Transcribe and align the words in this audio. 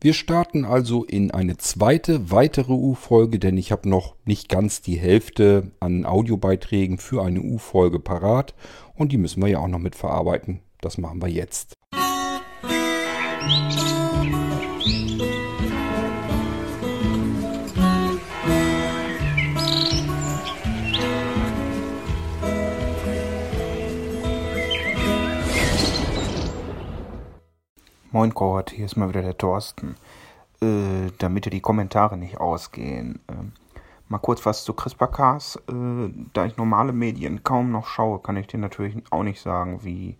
Wir 0.00 0.14
starten 0.14 0.64
also 0.64 1.02
in 1.02 1.32
eine 1.32 1.56
zweite, 1.56 2.30
weitere 2.30 2.72
U-Folge, 2.72 3.40
denn 3.40 3.56
ich 3.56 3.72
habe 3.72 3.88
noch 3.88 4.14
nicht 4.24 4.48
ganz 4.48 4.80
die 4.80 4.96
Hälfte 4.96 5.72
an 5.80 6.06
Audiobeiträgen 6.06 6.98
für 6.98 7.24
eine 7.24 7.40
U-Folge 7.40 7.98
parat 7.98 8.54
und 8.94 9.10
die 9.10 9.18
müssen 9.18 9.42
wir 9.42 9.48
ja 9.48 9.58
auch 9.58 9.66
noch 9.66 9.80
mit 9.80 9.96
verarbeiten. 9.96 10.60
Das 10.80 10.98
machen 10.98 11.20
wir 11.20 11.28
jetzt. 11.28 11.74
Moin 28.18 28.34
Kort, 28.34 28.70
hier 28.70 28.84
ist 28.84 28.96
mal 28.96 29.08
wieder 29.08 29.22
der 29.22 29.38
Thorsten. 29.38 29.94
Äh, 30.60 31.12
damit 31.18 31.44
dir 31.44 31.50
die 31.50 31.60
Kommentare 31.60 32.16
nicht 32.16 32.40
ausgehen. 32.40 33.20
Äh, 33.28 33.34
mal 34.08 34.18
kurz 34.18 34.44
was 34.44 34.64
zu 34.64 34.72
CRISPR-Cas. 34.72 35.62
Äh, 35.68 36.10
da 36.32 36.44
ich 36.44 36.56
normale 36.56 36.92
Medien 36.92 37.44
kaum 37.44 37.70
noch 37.70 37.86
schaue, 37.86 38.18
kann 38.18 38.36
ich 38.36 38.48
dir 38.48 38.58
natürlich 38.58 38.96
auch 39.10 39.22
nicht 39.22 39.40
sagen, 39.40 39.84
wie 39.84 40.16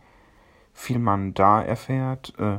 viel 0.73 1.01
man 1.01 1.35
da 1.35 1.61
erfährt. 1.61 2.35
Äh, 2.39 2.59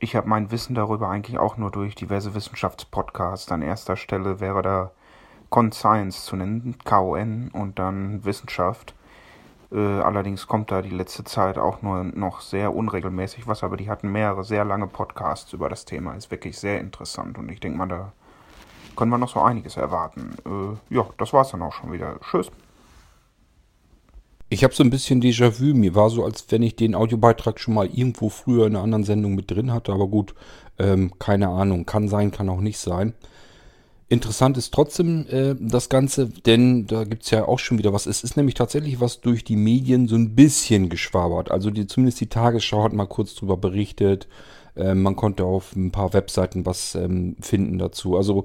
ich 0.00 0.16
habe 0.16 0.30
mein 0.30 0.50
Wissen 0.50 0.74
darüber 0.74 1.10
eigentlich 1.10 1.38
auch 1.38 1.58
nur 1.58 1.70
durch 1.70 1.94
diverse 1.94 2.34
Wissenschaftspodcasts. 2.34 3.52
An 3.52 3.60
erster 3.60 3.96
Stelle 3.98 4.40
wäre 4.40 4.62
da 4.62 4.90
Con 5.50 5.70
Science 5.72 6.24
zu 6.24 6.34
nennen, 6.34 6.78
KON 6.82 7.50
und 7.52 7.78
dann 7.78 8.24
Wissenschaft. 8.24 8.94
Äh, 9.72 9.78
allerdings 9.78 10.46
kommt 10.46 10.70
da 10.70 10.82
die 10.82 10.90
letzte 10.90 11.24
Zeit 11.24 11.56
auch 11.56 11.80
nur 11.82 12.04
noch 12.04 12.40
sehr 12.40 12.74
unregelmäßig 12.74 13.46
was, 13.46 13.62
aber 13.62 13.76
die 13.76 13.88
hatten 13.88 14.12
mehrere 14.12 14.44
sehr 14.44 14.64
lange 14.64 14.86
Podcasts 14.86 15.52
über 15.52 15.68
das 15.68 15.84
Thema. 15.84 16.14
Ist 16.14 16.30
wirklich 16.30 16.58
sehr 16.58 16.80
interessant 16.80 17.38
und 17.38 17.50
ich 17.50 17.60
denke 17.60 17.78
mal, 17.78 17.88
da 17.88 18.12
können 18.96 19.10
wir 19.10 19.18
noch 19.18 19.30
so 19.30 19.40
einiges 19.40 19.76
erwarten. 19.76 20.36
Äh, 20.44 20.94
ja, 20.94 21.06
das 21.16 21.32
war's 21.32 21.50
dann 21.52 21.62
auch 21.62 21.72
schon 21.72 21.92
wieder. 21.92 22.18
Tschüss. 22.20 22.50
Ich 24.50 24.64
habe 24.64 24.74
so 24.74 24.84
ein 24.84 24.90
bisschen 24.90 25.22
Déjà-vu. 25.22 25.74
Mir 25.74 25.94
war 25.94 26.10
so, 26.10 26.22
als 26.22 26.44
wenn 26.50 26.62
ich 26.62 26.76
den 26.76 26.94
Audiobeitrag 26.94 27.58
schon 27.58 27.72
mal 27.72 27.86
irgendwo 27.86 28.28
früher 28.28 28.66
in 28.66 28.76
einer 28.76 28.84
anderen 28.84 29.04
Sendung 29.04 29.34
mit 29.34 29.50
drin 29.50 29.72
hatte. 29.72 29.94
Aber 29.94 30.08
gut, 30.08 30.34
ähm, 30.78 31.12
keine 31.18 31.48
Ahnung. 31.48 31.86
Kann 31.86 32.08
sein, 32.08 32.30
kann 32.30 32.50
auch 32.50 32.60
nicht 32.60 32.78
sein. 32.78 33.14
Interessant 34.12 34.58
ist 34.58 34.74
trotzdem 34.74 35.26
äh, 35.30 35.54
das 35.58 35.88
Ganze, 35.88 36.28
denn 36.28 36.86
da 36.86 37.04
gibt 37.04 37.22
es 37.22 37.30
ja 37.30 37.48
auch 37.48 37.58
schon 37.58 37.78
wieder 37.78 37.94
was. 37.94 38.04
Es 38.04 38.22
ist 38.22 38.36
nämlich 38.36 38.54
tatsächlich 38.54 39.00
was 39.00 39.22
durch 39.22 39.42
die 39.42 39.56
Medien 39.56 40.06
so 40.06 40.16
ein 40.16 40.34
bisschen 40.34 40.90
geschwabert. 40.90 41.50
Also 41.50 41.70
die, 41.70 41.86
zumindest 41.86 42.20
die 42.20 42.26
Tagesschau 42.26 42.84
hat 42.84 42.92
mal 42.92 43.06
kurz 43.06 43.34
drüber 43.34 43.56
berichtet. 43.56 44.28
Äh, 44.76 44.94
man 44.94 45.16
konnte 45.16 45.46
auf 45.46 45.74
ein 45.74 45.92
paar 45.92 46.12
Webseiten 46.12 46.66
was 46.66 46.94
ähm, 46.94 47.36
finden 47.40 47.78
dazu. 47.78 48.14
Also 48.14 48.44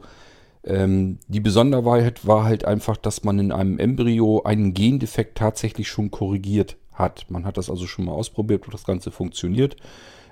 ähm, 0.64 1.20
die 1.28 1.42
Besonderheit 1.42 2.26
war 2.26 2.46
halt 2.46 2.64
einfach, 2.64 2.96
dass 2.96 3.26
man 3.26 3.38
in 3.38 3.52
einem 3.52 3.78
Embryo 3.78 4.44
einen 4.44 4.74
Gendefekt 4.74 5.38
tatsächlich 5.38 5.90
schon 5.90 6.12
korrigiert 6.12 6.78
hat. 6.94 7.26
Man 7.28 7.44
hat 7.44 7.58
das 7.58 7.70
also 7.70 7.88
schon 7.88 8.06
mal 8.06 8.14
ausprobiert, 8.14 8.64
ob 8.66 8.72
das 8.72 8.86
Ganze 8.86 9.12
funktioniert. 9.12 9.76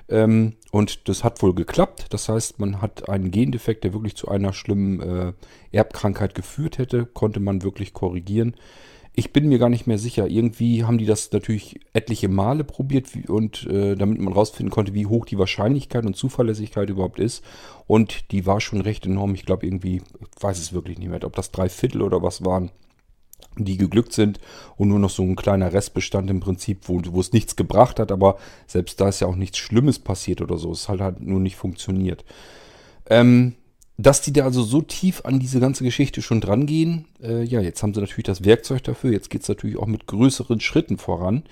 Ähm, 0.09 0.53
und 0.71 1.07
das 1.09 1.23
hat 1.23 1.41
wohl 1.41 1.53
geklappt. 1.53 2.07
Das 2.09 2.29
heißt, 2.29 2.59
man 2.59 2.81
hat 2.81 3.09
einen 3.09 3.31
Gendefekt, 3.31 3.83
der 3.83 3.93
wirklich 3.93 4.15
zu 4.15 4.27
einer 4.27 4.53
schlimmen 4.53 4.99
äh, 5.01 5.33
Erbkrankheit 5.71 6.35
geführt 6.35 6.77
hätte, 6.77 7.05
konnte 7.05 7.39
man 7.39 7.63
wirklich 7.63 7.93
korrigieren. 7.93 8.55
Ich 9.17 9.31
bin 9.31 9.47
mir 9.47 9.59
gar 9.59 9.69
nicht 9.69 9.87
mehr 9.87 9.97
sicher. 9.97 10.27
Irgendwie 10.27 10.83
haben 10.83 10.97
die 10.97 11.05
das 11.05 11.31
natürlich 11.31 11.79
etliche 11.93 12.27
Male 12.27 12.65
probiert 12.65 13.07
und 13.29 13.65
äh, 13.65 13.95
damit 13.95 14.19
man 14.19 14.33
rausfinden 14.33 14.71
konnte, 14.71 14.93
wie 14.93 15.05
hoch 15.05 15.25
die 15.25 15.39
Wahrscheinlichkeit 15.39 16.05
und 16.05 16.17
Zuverlässigkeit 16.17 16.89
überhaupt 16.89 17.19
ist. 17.19 17.41
Und 17.87 18.31
die 18.31 18.45
war 18.45 18.59
schon 18.59 18.81
recht 18.81 19.05
enorm. 19.05 19.33
Ich 19.33 19.45
glaube 19.45 19.65
irgendwie, 19.65 20.01
ich 20.19 20.43
weiß 20.43 20.59
es 20.59 20.73
wirklich 20.73 20.99
nicht 20.99 21.07
mehr, 21.07 21.23
ob 21.23 21.35
das 21.35 21.51
drei 21.51 21.69
Viertel 21.69 22.01
oder 22.01 22.21
was 22.21 22.43
waren 22.43 22.71
die 23.57 23.77
geglückt 23.77 24.13
sind 24.13 24.39
und 24.77 24.89
nur 24.89 24.99
noch 24.99 25.09
so 25.09 25.23
ein 25.23 25.35
kleiner 25.35 25.73
Restbestand 25.73 26.29
im 26.29 26.39
Prinzip, 26.39 26.87
wo, 26.87 27.01
wo 27.05 27.19
es 27.19 27.33
nichts 27.33 27.55
gebracht 27.55 27.99
hat, 27.99 28.11
aber 28.11 28.37
selbst 28.67 28.99
da 28.99 29.09
ist 29.09 29.21
ja 29.21 29.27
auch 29.27 29.35
nichts 29.35 29.57
Schlimmes 29.57 29.99
passiert 29.99 30.41
oder 30.41 30.57
so. 30.57 30.71
Es 30.71 30.89
hat 30.89 30.99
halt 30.99 31.21
nur 31.21 31.39
nicht 31.39 31.55
funktioniert. 31.55 32.25
Ähm, 33.09 33.55
dass 33.97 34.21
die 34.21 34.33
da 34.33 34.43
also 34.43 34.61
so 34.61 34.81
tief 34.81 35.21
an 35.23 35.39
diese 35.39 35.59
ganze 35.59 35.83
Geschichte 35.83 36.21
schon 36.21 36.41
dran 36.41 36.65
gehen, 36.65 37.05
äh, 37.21 37.43
ja, 37.43 37.61
jetzt 37.61 37.81
haben 37.81 37.93
sie 37.93 38.01
natürlich 38.01 38.25
das 38.25 38.43
Werkzeug 38.43 38.83
dafür. 38.83 39.11
Jetzt 39.11 39.29
geht 39.29 39.43
es 39.43 39.47
natürlich 39.47 39.77
auch 39.77 39.87
mit 39.87 40.05
größeren 40.07 40.59
Schritten 40.59 40.97
voran. 40.97 41.43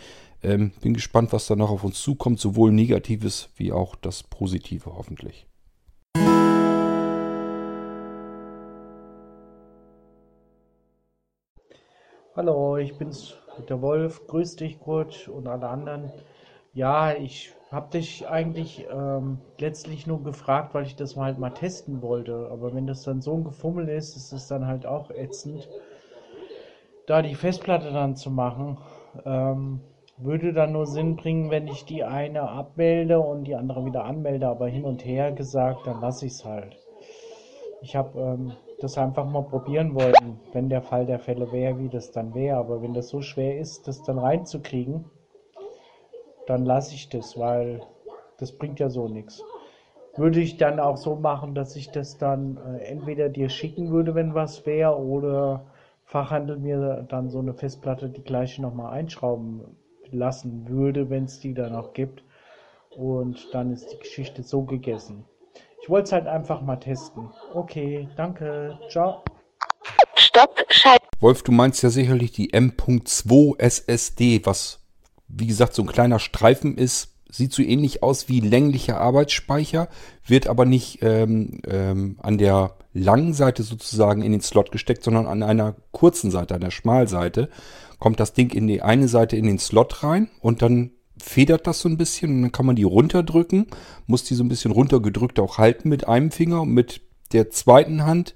Ähm, 0.42 0.72
bin 0.82 0.94
gespannt, 0.94 1.32
was 1.32 1.48
da 1.48 1.56
noch 1.56 1.70
auf 1.70 1.86
uns 1.86 2.02
zukommt, 2.02 2.40
sowohl 2.40 2.74
Negatives 2.74 3.50
wie 3.56 3.72
auch 3.72 3.96
das 3.96 4.24
Positive 4.24 4.94
hoffentlich. 4.94 5.46
Hallo, 12.36 12.78
ich 12.78 12.98
bin's, 12.98 13.36
der 13.70 13.82
Wolf. 13.82 14.28
Grüß 14.28 14.58
dich, 14.58 14.80
Kurt 14.80 15.28
und 15.30 15.48
alle 15.48 15.68
anderen. 15.70 16.12
Ja, 16.74 17.14
ich 17.14 17.54
habe 17.72 17.92
dich 17.92 18.28
eigentlich 18.28 18.86
ähm, 18.92 19.40
letztlich 19.58 20.06
nur 20.08 20.22
gefragt, 20.24 20.74
weil 20.74 20.86
ich 20.86 20.96
das 20.96 21.16
mal 21.16 21.26
halt 21.26 21.40
mal 21.40 21.52
testen 21.52 22.02
wollte. 22.02 22.50
Aber 22.52 22.74
wenn 22.74 22.88
das 22.88 23.04
dann 23.04 23.22
so 23.22 23.36
ein 23.36 23.44
Gefummel 23.44 23.88
ist, 23.90 24.16
ist 24.18 24.32
es 24.34 24.48
dann 24.48 24.68
halt 24.68 24.86
auch 24.86 25.12
ätzend, 25.12 25.70
da 27.06 27.22
die 27.22 27.36
Festplatte 27.36 27.92
dann 27.92 28.16
zu 28.16 28.30
machen. 28.32 28.78
Ähm, 29.26 29.80
würde 30.18 30.54
dann 30.54 30.74
nur 30.74 30.86
Sinn 30.86 31.16
bringen, 31.16 31.50
wenn 31.50 31.68
ich 31.68 31.86
die 31.86 32.04
eine 32.04 32.50
abmelde 32.50 33.20
und 33.20 33.46
die 33.46 33.56
andere 33.56 33.86
wieder 33.86 34.06
anmelde. 34.06 34.48
Aber 34.48 34.68
hin 34.68 34.86
und 34.86 35.06
her 35.06 35.32
gesagt, 35.32 35.88
dann 35.88 36.00
lasse 36.02 36.26
ich 36.26 36.34
es 36.34 36.46
halt. 36.46 36.78
Ich 37.82 37.96
habe 37.96 38.20
ähm, 38.20 38.54
das 38.84 38.98
einfach 38.98 39.26
mal 39.26 39.44
probieren 39.44 39.96
wollen, 39.96 40.40
wenn 40.52 40.70
der 40.70 40.82
Fall 40.82 41.06
der 41.06 41.20
Fälle 41.20 41.52
wäre, 41.52 41.80
wie 41.80 41.90
das 41.90 42.12
dann 42.12 42.34
wäre. 42.36 42.58
Aber 42.58 42.82
wenn 42.82 42.94
das 42.94 43.08
so 43.08 43.22
schwer 43.22 43.58
ist, 43.58 43.88
das 43.88 44.04
dann 44.04 44.20
reinzukriegen, 44.20 45.06
dann 46.48 46.66
lasse 46.66 46.94
ich 46.94 47.10
das, 47.10 47.40
weil 47.40 47.82
das 48.38 48.52
bringt 48.52 48.80
ja 48.80 48.90
so 48.90 49.08
nichts. 49.08 49.42
Würde 50.16 50.42
ich 50.42 50.58
dann 50.58 50.80
auch 50.80 50.98
so 50.98 51.16
machen, 51.16 51.56
dass 51.56 51.76
ich 51.76 51.90
das 51.92 52.18
dann 52.18 52.58
äh, 52.58 52.84
entweder 52.84 53.30
dir 53.30 53.50
schicken 53.50 53.90
würde, 53.90 54.14
wenn 54.14 54.36
was 54.36 54.66
wäre, 54.66 55.00
oder 55.00 55.66
Fachhandel 56.04 56.58
mir 56.58 57.06
dann 57.10 57.30
so 57.30 57.40
eine 57.40 57.54
Festplatte 57.54 58.10
die 58.10 58.24
gleiche 58.24 58.62
nochmal 58.62 58.94
einschrauben 58.94 59.62
lassen 60.12 60.68
würde, 60.68 61.10
wenn 61.10 61.24
es 61.24 61.40
die 61.40 61.54
dann 61.54 61.72
noch 61.72 61.94
gibt. 61.94 62.24
Und 62.96 63.54
dann 63.54 63.72
ist 63.72 63.92
die 63.92 63.98
Geschichte 63.98 64.44
so 64.44 64.64
gegessen. 64.64 65.26
Ich 65.84 65.90
wollte 65.90 66.06
es 66.06 66.12
halt 66.14 66.28
einfach 66.28 66.62
mal 66.62 66.78
testen. 66.78 67.30
Okay, 67.54 68.08
danke. 68.16 68.80
Ciao. 68.90 69.22
Stopp, 70.16 70.64
Schalt. 70.70 71.02
Wolf, 71.20 71.44
du 71.44 71.52
meinst 71.52 71.84
ja 71.84 71.90
sicherlich 71.90 72.32
die 72.32 72.54
M.2 72.54 73.60
SSD, 73.60 74.46
was 74.46 74.80
wie 75.28 75.46
gesagt 75.46 75.74
so 75.74 75.82
ein 75.82 75.90
kleiner 75.90 76.20
Streifen 76.20 76.78
ist. 76.78 77.10
Sieht 77.30 77.52
so 77.52 77.62
ähnlich 77.62 78.02
aus 78.02 78.30
wie 78.30 78.40
länglicher 78.40 79.02
Arbeitsspeicher, 79.02 79.90
wird 80.26 80.48
aber 80.48 80.64
nicht 80.64 81.00
ähm, 81.02 81.60
ähm, 81.68 82.18
an 82.22 82.38
der 82.38 82.78
langen 82.94 83.34
Seite 83.34 83.64
sozusagen 83.64 84.22
in 84.22 84.32
den 84.32 84.42
Slot 84.42 84.72
gesteckt, 84.72 85.04
sondern 85.04 85.28
an 85.28 85.44
einer 85.44 85.76
kurzen 85.92 86.32
Seite, 86.32 86.56
an 86.56 86.62
der 86.62 86.72
Schmalseite. 86.72 87.50
Kommt 88.00 88.22
das 88.22 88.32
Ding 88.32 88.52
in 88.52 88.68
die 88.68 88.82
eine 88.82 89.10
Seite 89.10 89.36
in 89.36 89.48
den 89.48 89.60
Slot 89.60 90.02
rein 90.02 90.30
und 90.40 90.62
dann 90.62 90.92
federt 91.18 91.68
das 91.68 91.80
so 91.80 91.90
ein 91.90 91.98
bisschen 91.98 92.36
und 92.36 92.42
dann 92.42 92.52
kann 92.52 92.66
man 92.66 92.76
die 92.76 92.84
runterdrücken, 92.84 93.68
muss 94.08 94.24
die 94.24 94.36
so 94.36 94.44
ein 94.44 94.50
bisschen 94.50 94.72
runtergedrückt 94.72 95.40
auch 95.40 95.58
halten 95.58 95.90
mit 95.90 96.08
einem 96.08 96.32
Finger 96.32 96.62
und 96.62 96.74
mit 96.74 97.02
der 97.32 97.50
zweiten 97.50 98.06
Hand 98.06 98.36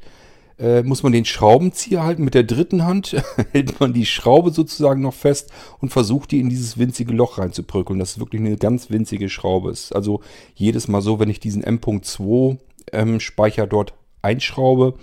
äh, 0.59 0.81
muss 0.83 1.03
man 1.03 1.11
den 1.11 1.25
Schraubenzieher 1.25 2.03
halten. 2.03 2.23
Mit 2.23 2.33
der 2.33 2.43
dritten 2.43 2.85
Hand 2.85 3.15
hält 3.51 3.79
man 3.79 3.93
die 3.93 4.05
Schraube 4.05 4.51
sozusagen 4.51 5.01
noch 5.01 5.13
fest 5.13 5.51
und 5.79 5.89
versucht 5.89 6.31
die 6.31 6.39
in 6.39 6.49
dieses 6.49 6.77
winzige 6.77 7.13
Loch 7.13 7.37
reinzuprügeln. 7.37 7.99
Das 7.99 8.11
ist 8.11 8.19
wirklich 8.19 8.41
eine 8.41 8.57
ganz 8.57 8.89
winzige 8.89 9.29
Schraube. 9.29 9.71
Ist 9.71 9.95
also 9.95 10.21
jedes 10.55 10.87
Mal 10.87 11.01
so, 11.01 11.19
wenn 11.19 11.29
ich 11.29 11.39
diesen 11.39 11.63
M.2 11.63 12.57
ähm, 12.91 13.19
Speicher 13.19 13.67
dort 13.67 13.93
einschraube, 14.21 14.95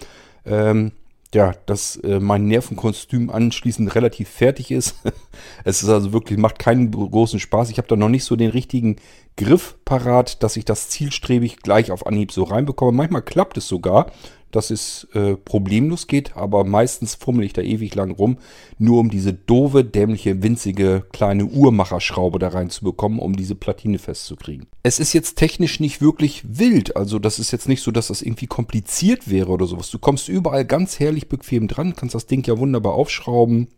ähm, 0.45 0.93
ja, 1.35 1.53
dass 1.67 1.97
äh, 1.97 2.21
mein 2.21 2.47
Nervenkostüm 2.47 3.31
anschließend 3.31 3.95
relativ 3.95 4.29
fertig 4.29 4.71
ist. 4.71 4.97
es 5.65 5.83
ist 5.83 5.89
also 5.89 6.13
wirklich, 6.13 6.39
macht 6.39 6.59
keinen 6.59 6.91
großen 6.91 7.41
Spaß. 7.41 7.71
Ich 7.71 7.79
habe 7.79 7.89
da 7.89 7.97
noch 7.97 8.09
nicht 8.09 8.25
so 8.25 8.37
den 8.37 8.51
richtigen 8.51 8.97
Griff 9.37 9.77
parat, 9.85 10.43
dass 10.43 10.57
ich 10.57 10.65
das 10.65 10.89
zielstrebig 10.89 11.59
gleich 11.59 11.91
auf 11.91 12.07
Anhieb 12.07 12.33
so 12.33 12.45
reinbekomme. 12.45 12.93
Manchmal 12.93 13.23
klappt 13.23 13.57
es 13.59 13.69
sogar 13.69 14.13
dass 14.55 14.71
es 14.71 15.09
äh, 15.15 15.35
problemlos 15.37 16.07
geht, 16.07 16.37
aber 16.37 16.65
meistens 16.65 17.15
fummel 17.15 17.45
ich 17.45 17.53
da 17.53 17.63
ewig 17.63 17.95
lang 17.95 18.13
rum, 18.13 18.39
nur 18.79 19.01
um 19.01 19.11
diese 19.11 19.33
doofe, 19.33 19.85
dämliche, 19.85 20.43
winzige 20.43 21.05
kleine 21.13 21.47
Uhrmacherschraube 21.47 22.39
da 22.39 22.49
reinzubekommen, 22.49 23.19
um 23.19 23.35
diese 23.35 23.55
Platine 23.55 23.99
festzukriegen. 23.99 24.67
Es 24.83 25.01
ist 25.01 25.13
jetzt 25.13 25.37
technisch 25.37 25.81
nicht 25.81 26.01
wirklich 26.01 26.45
wild, 26.47 26.97
also 26.97 27.19
das 27.19 27.39
ist 27.39 27.51
jetzt 27.51 27.69
nicht 27.69 27.83
so, 27.83 27.91
dass 27.91 28.09
das 28.09 28.23
irgendwie 28.23 28.47
kompliziert 28.47 29.29
wäre 29.29 29.51
oder 29.51 29.67
sowas. 29.67 29.91
Du 29.91 29.99
kommst 29.99 30.29
überall 30.29 30.65
ganz 30.65 31.01
herrlich 31.01 31.29
bequem 31.29 31.67
dran, 31.67 31.97
kannst 31.97 32.15
das 32.15 32.27
Ding 32.27 32.47
ja 32.47 32.59
wunderbar 32.59 32.95
aufschrauben. 32.95 33.69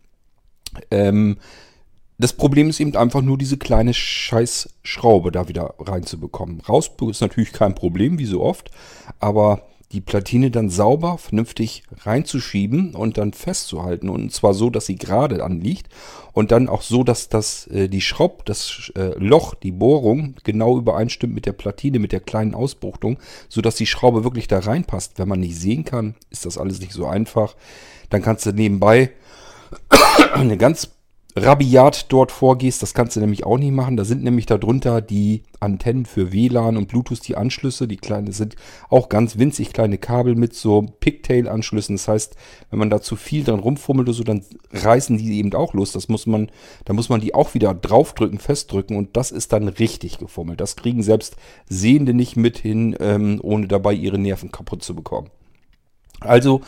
Ähm, 0.91 1.37
das 2.17 2.33
Problem 2.33 2.69
ist 2.69 2.79
eben 2.79 2.95
einfach 2.95 3.21
nur 3.21 3.37
diese 3.37 3.57
kleine 3.57 3.93
Scheißschraube 3.93 5.31
da 5.31 5.47
wieder 5.47 5.75
reinzubekommen. 5.79 6.61
Raus 6.61 6.89
ist 7.09 7.21
natürlich 7.21 7.53
kein 7.53 7.75
Problem, 7.75 8.17
wie 8.17 8.25
so 8.25 8.41
oft, 8.41 8.71
aber 9.19 9.61
die 9.93 10.01
Platine 10.01 10.51
dann 10.51 10.69
sauber, 10.69 11.17
vernünftig 11.17 11.83
reinzuschieben 12.03 12.93
und 12.93 13.17
dann 13.17 13.31
festzuhalten. 13.31 14.09
Und 14.09 14.33
zwar 14.33 14.53
so, 14.53 14.69
dass 14.69 14.85
sie 14.85 14.97
gerade 14.97 15.43
anliegt 15.43 15.87
und 16.33 16.51
dann 16.51 16.67
auch 16.67 16.81
so, 16.81 17.03
dass 17.03 17.29
das, 17.29 17.67
äh, 17.67 17.87
die 17.87 18.01
Schraub, 18.01 18.45
das 18.45 18.91
äh, 18.95 19.17
Loch, 19.17 19.53
die 19.55 19.71
Bohrung 19.71 20.35
genau 20.43 20.77
übereinstimmt 20.77 21.33
mit 21.33 21.45
der 21.45 21.53
Platine, 21.53 21.99
mit 21.99 22.11
der 22.11 22.19
kleinen 22.19 22.53
Ausbuchtung, 22.53 23.17
sodass 23.47 23.75
die 23.75 23.85
Schraube 23.85 24.25
wirklich 24.25 24.49
da 24.49 24.59
reinpasst. 24.59 25.19
Wenn 25.19 25.29
man 25.29 25.39
nicht 25.39 25.55
sehen 25.55 25.85
kann, 25.85 26.15
ist 26.31 26.45
das 26.45 26.57
alles 26.57 26.81
nicht 26.81 26.91
so 26.91 27.05
einfach. 27.05 27.55
Dann 28.09 28.21
kannst 28.21 28.45
du 28.45 28.51
nebenbei 28.51 29.11
eine 30.33 30.57
ganz 30.57 30.89
rabiat 31.37 32.11
dort 32.11 32.31
vorgehst, 32.31 32.81
das 32.81 32.93
kannst 32.93 33.15
du 33.15 33.19
nämlich 33.19 33.45
auch 33.45 33.57
nicht 33.57 33.71
machen. 33.71 33.97
Da 33.97 34.03
sind 34.03 34.23
nämlich 34.23 34.45
darunter 34.45 35.01
die 35.01 35.43
Antennen 35.59 36.05
für 36.05 36.31
WLAN 36.31 36.77
und 36.77 36.87
Bluetooth, 36.87 37.27
die 37.27 37.35
Anschlüsse. 37.35 37.87
Die 37.87 37.97
kleinen 37.97 38.31
sind 38.31 38.55
auch 38.89 39.09
ganz 39.09 39.37
winzig 39.37 39.71
kleine 39.71 39.97
Kabel 39.97 40.35
mit 40.35 40.55
so 40.55 40.81
Pigtail-Anschlüssen. 40.99 41.95
Das 41.95 42.07
heißt, 42.07 42.35
wenn 42.69 42.79
man 42.79 42.89
da 42.89 43.01
zu 43.01 43.15
viel 43.15 43.43
dran 43.43 43.59
rumfummelt 43.59 44.07
oder 44.07 44.15
so, 44.15 44.23
dann 44.23 44.43
reißen 44.71 45.17
die 45.17 45.37
eben 45.37 45.53
auch 45.53 45.73
los. 45.73 45.91
Das 45.91 46.09
muss 46.09 46.25
man, 46.25 46.49
da 46.85 46.93
muss 46.93 47.09
man 47.09 47.21
die 47.21 47.33
auch 47.35 47.53
wieder 47.53 47.73
draufdrücken, 47.73 48.39
festdrücken 48.39 48.97
und 48.97 49.15
das 49.15 49.31
ist 49.31 49.53
dann 49.53 49.67
richtig 49.67 50.17
gefummelt. 50.17 50.59
Das 50.59 50.75
kriegen 50.75 51.03
selbst 51.03 51.35
Sehende 51.69 52.13
nicht 52.13 52.35
mit 52.35 52.57
hin, 52.57 52.95
ähm, 52.99 53.39
ohne 53.43 53.67
dabei 53.67 53.93
ihre 53.93 54.17
Nerven 54.17 54.51
kaputt 54.51 54.83
zu 54.83 54.95
bekommen. 54.95 55.29
Also, 56.19 56.61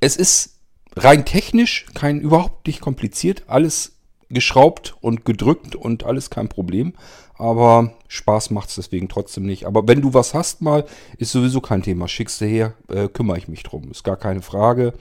es 0.00 0.16
ist 0.16 0.56
rein 0.96 1.24
technisch 1.24 1.86
kein 1.94 2.20
überhaupt 2.20 2.66
nicht 2.66 2.80
kompliziert. 2.80 3.44
Alles 3.46 3.95
geschraubt 4.28 4.96
und 5.00 5.24
gedrückt 5.24 5.76
und 5.76 6.04
alles 6.04 6.30
kein 6.30 6.48
Problem. 6.48 6.94
Aber 7.34 7.92
Spaß 8.08 8.50
macht 8.50 8.70
es 8.70 8.76
deswegen 8.76 9.08
trotzdem 9.08 9.44
nicht. 9.44 9.66
Aber 9.66 9.86
wenn 9.86 10.00
du 10.00 10.14
was 10.14 10.34
hast 10.34 10.62
mal, 10.62 10.84
ist 11.18 11.32
sowieso 11.32 11.60
kein 11.60 11.82
Thema. 11.82 12.08
Schickst 12.08 12.40
du 12.40 12.46
her, 12.46 12.74
äh, 12.88 13.08
kümmere 13.08 13.38
ich 13.38 13.48
mich 13.48 13.62
drum. 13.62 13.90
Ist 13.90 14.04
gar 14.04 14.16
keine 14.16 14.42
Frage. 14.42 14.94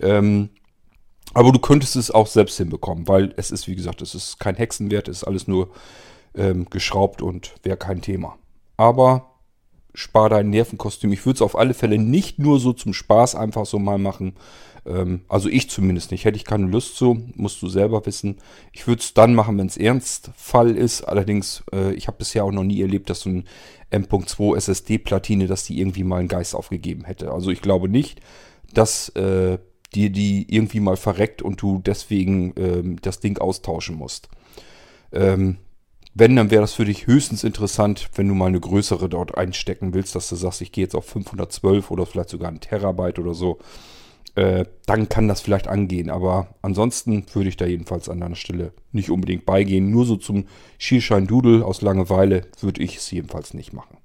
Ähm, 0.00 0.50
aber 1.34 1.52
du 1.52 1.58
könntest 1.58 1.96
es 1.96 2.10
auch 2.10 2.26
selbst 2.26 2.56
hinbekommen, 2.56 3.08
weil 3.08 3.34
es 3.36 3.50
ist, 3.50 3.68
wie 3.68 3.74
gesagt, 3.74 4.02
es 4.02 4.14
ist 4.14 4.38
kein 4.38 4.56
Hexenwert, 4.56 5.08
es 5.08 5.18
ist 5.18 5.24
alles 5.24 5.46
nur 5.46 5.70
ähm, 6.34 6.66
geschraubt 6.70 7.22
und 7.22 7.54
wäre 7.62 7.76
kein 7.76 8.00
Thema. 8.00 8.36
Aber 8.76 9.34
spar 9.94 10.28
dein 10.28 10.50
Nervenkostüm. 10.50 11.12
Ich 11.12 11.26
würde 11.26 11.36
es 11.36 11.42
auf 11.42 11.58
alle 11.58 11.74
Fälle 11.74 11.98
nicht 11.98 12.38
nur 12.38 12.60
so 12.60 12.72
zum 12.72 12.94
Spaß 12.94 13.34
einfach 13.34 13.66
so 13.66 13.78
mal 13.78 13.98
machen, 13.98 14.36
ähm, 14.88 15.20
also 15.28 15.48
ich 15.48 15.70
zumindest 15.70 16.10
nicht. 16.10 16.24
Hätte 16.24 16.36
ich 16.36 16.44
keine 16.44 16.66
Lust 16.66 16.96
zu, 16.96 17.22
musst 17.34 17.62
du 17.62 17.68
selber 17.68 18.04
wissen. 18.06 18.36
Ich 18.72 18.86
würde 18.86 19.00
es 19.00 19.14
dann 19.14 19.34
machen, 19.34 19.58
wenn 19.58 19.66
es 19.66 19.76
Ernstfall 19.76 20.76
ist. 20.76 21.02
Allerdings, 21.02 21.62
äh, 21.72 21.92
ich 21.94 22.06
habe 22.08 22.18
bisher 22.18 22.44
auch 22.44 22.52
noch 22.52 22.64
nie 22.64 22.80
erlebt, 22.80 23.10
dass 23.10 23.20
so 23.20 23.30
ein 23.30 23.44
M.2 23.90 24.56
SSD-Platine, 24.56 25.46
dass 25.46 25.64
die 25.64 25.78
irgendwie 25.78 26.04
mal 26.04 26.18
einen 26.18 26.28
Geist 26.28 26.54
aufgegeben 26.54 27.04
hätte. 27.04 27.30
Also 27.30 27.50
ich 27.50 27.62
glaube 27.62 27.88
nicht, 27.88 28.20
dass 28.72 29.10
äh, 29.10 29.58
dir 29.94 30.10
die 30.10 30.46
irgendwie 30.54 30.80
mal 30.80 30.96
verreckt 30.96 31.42
und 31.42 31.62
du 31.62 31.78
deswegen 31.78 32.52
ähm, 32.56 32.96
das 33.00 33.20
Ding 33.20 33.38
austauschen 33.38 33.96
musst. 33.96 34.28
Ähm, 35.12 35.58
wenn, 36.14 36.36
dann 36.36 36.50
wäre 36.50 36.62
das 36.62 36.74
für 36.74 36.84
dich 36.84 37.06
höchstens 37.06 37.44
interessant, 37.44 38.10
wenn 38.16 38.28
du 38.28 38.34
mal 38.34 38.46
eine 38.46 38.60
größere 38.60 39.08
dort 39.08 39.38
einstecken 39.38 39.94
willst, 39.94 40.14
dass 40.14 40.28
du 40.28 40.36
sagst, 40.36 40.60
ich 40.60 40.72
gehe 40.72 40.84
jetzt 40.84 40.96
auf 40.96 41.06
512 41.06 41.90
oder 41.90 42.06
vielleicht 42.06 42.30
sogar 42.30 42.50
ein 42.50 42.60
Terabyte 42.60 43.18
oder 43.18 43.34
so 43.34 43.58
äh, 44.38 44.66
dann 44.86 45.08
kann 45.08 45.26
das 45.26 45.40
vielleicht 45.40 45.66
angehen. 45.66 46.10
Aber 46.10 46.46
ansonsten 46.62 47.26
würde 47.32 47.48
ich 47.48 47.56
da 47.56 47.66
jedenfalls 47.66 48.08
an 48.08 48.20
deiner 48.20 48.36
Stelle 48.36 48.72
nicht 48.92 49.10
unbedingt 49.10 49.44
beigehen. 49.44 49.90
Nur 49.90 50.04
so 50.04 50.14
zum 50.14 50.44
Schierschein-Dudel 50.78 51.64
aus 51.64 51.82
Langeweile 51.82 52.42
würde 52.60 52.80
ich 52.82 52.96
es 52.98 53.10
jedenfalls 53.10 53.52
nicht 53.52 53.72
machen. 53.72 53.98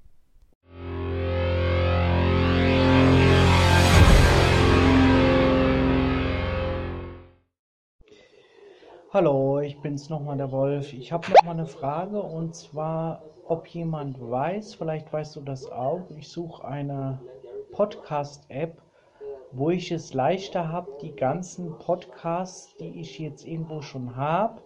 Hallo, 9.12 9.60
ich 9.60 9.80
bin's 9.80 10.08
nochmal 10.08 10.36
der 10.36 10.50
Wolf. 10.50 10.92
Ich 10.92 11.12
habe 11.12 11.30
nochmal 11.30 11.54
eine 11.54 11.66
Frage 11.66 12.20
und 12.20 12.56
zwar, 12.56 13.22
ob 13.46 13.68
jemand 13.68 14.16
weiß, 14.20 14.74
vielleicht 14.74 15.12
weißt 15.12 15.36
du 15.36 15.42
das 15.42 15.70
auch, 15.70 16.10
ich 16.18 16.26
suche 16.26 16.64
eine 16.64 17.20
Podcast-App, 17.70 18.83
wo 19.52 19.70
ich 19.70 19.90
es 19.90 20.14
leichter 20.14 20.68
habe, 20.68 20.90
die 21.00 21.14
ganzen 21.14 21.78
Podcasts, 21.78 22.74
die 22.76 23.00
ich 23.00 23.18
jetzt 23.18 23.46
irgendwo 23.46 23.82
schon 23.82 24.16
habe, 24.16 24.60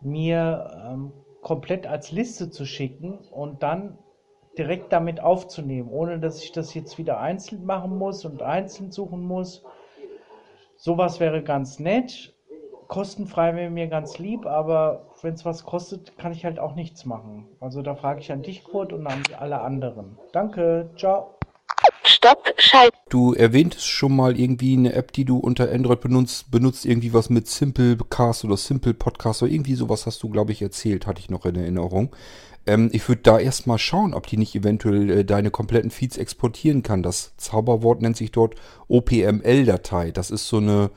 mir 0.00 0.70
ähm, 0.84 1.12
komplett 1.42 1.86
als 1.86 2.12
Liste 2.12 2.50
zu 2.50 2.64
schicken 2.64 3.18
und 3.30 3.62
dann 3.62 3.98
direkt 4.58 4.92
damit 4.92 5.20
aufzunehmen, 5.20 5.88
ohne 5.90 6.18
dass 6.18 6.42
ich 6.42 6.52
das 6.52 6.74
jetzt 6.74 6.98
wieder 6.98 7.20
einzeln 7.20 7.64
machen 7.64 7.96
muss 7.96 8.24
und 8.24 8.42
einzeln 8.42 8.90
suchen 8.90 9.22
muss. 9.22 9.62
Sowas 10.76 11.20
wäre 11.20 11.42
ganz 11.42 11.78
nett. 11.78 12.34
Kostenfrei 12.88 13.54
wäre 13.54 13.70
mir 13.70 13.86
ganz 13.86 14.18
lieb, 14.18 14.46
aber 14.46 15.06
wenn 15.22 15.34
es 15.34 15.44
was 15.44 15.64
kostet, 15.64 16.18
kann 16.18 16.32
ich 16.32 16.44
halt 16.44 16.58
auch 16.58 16.74
nichts 16.74 17.04
machen. 17.04 17.46
Also 17.60 17.82
da 17.82 17.94
frage 17.94 18.20
ich 18.20 18.32
an 18.32 18.42
dich, 18.42 18.64
Kurt, 18.64 18.92
und 18.92 19.06
an 19.06 19.22
alle 19.38 19.60
anderen. 19.60 20.18
Danke, 20.32 20.90
ciao. 20.96 21.34
Stopp, 22.02 22.52
Schalt. 22.56 22.89
Du 23.10 23.34
erwähntest 23.34 23.88
schon 23.88 24.14
mal 24.14 24.38
irgendwie 24.38 24.74
eine 24.74 24.92
App, 24.92 25.12
die 25.12 25.24
du 25.24 25.36
unter 25.36 25.72
Android 25.72 26.00
benutzt, 26.00 26.52
benutzt 26.52 26.86
irgendwie 26.86 27.12
was 27.12 27.28
mit 27.28 27.48
Simplecast 27.48 28.44
oder 28.44 28.56
Simple 28.56 28.94
Podcast 28.94 29.42
oder 29.42 29.50
irgendwie 29.50 29.74
sowas 29.74 30.06
hast 30.06 30.22
du, 30.22 30.28
glaube 30.28 30.52
ich, 30.52 30.62
erzählt, 30.62 31.08
hatte 31.08 31.18
ich 31.18 31.28
noch 31.28 31.44
in 31.44 31.56
Erinnerung. 31.56 32.14
Ähm, 32.66 32.88
ich 32.92 33.08
würde 33.08 33.22
da 33.22 33.40
erstmal 33.40 33.78
schauen, 33.78 34.14
ob 34.14 34.28
die 34.28 34.36
nicht 34.36 34.54
eventuell 34.54 35.10
äh, 35.10 35.24
deine 35.24 35.50
kompletten 35.50 35.90
Feeds 35.90 36.18
exportieren 36.18 36.84
kann. 36.84 37.02
Das 37.02 37.32
Zauberwort 37.36 38.00
nennt 38.00 38.16
sich 38.16 38.30
dort 38.30 38.54
OPML-Datei. 38.86 40.12
Das 40.12 40.30
ist 40.30 40.46
so 40.46 40.58
eine 40.58 40.92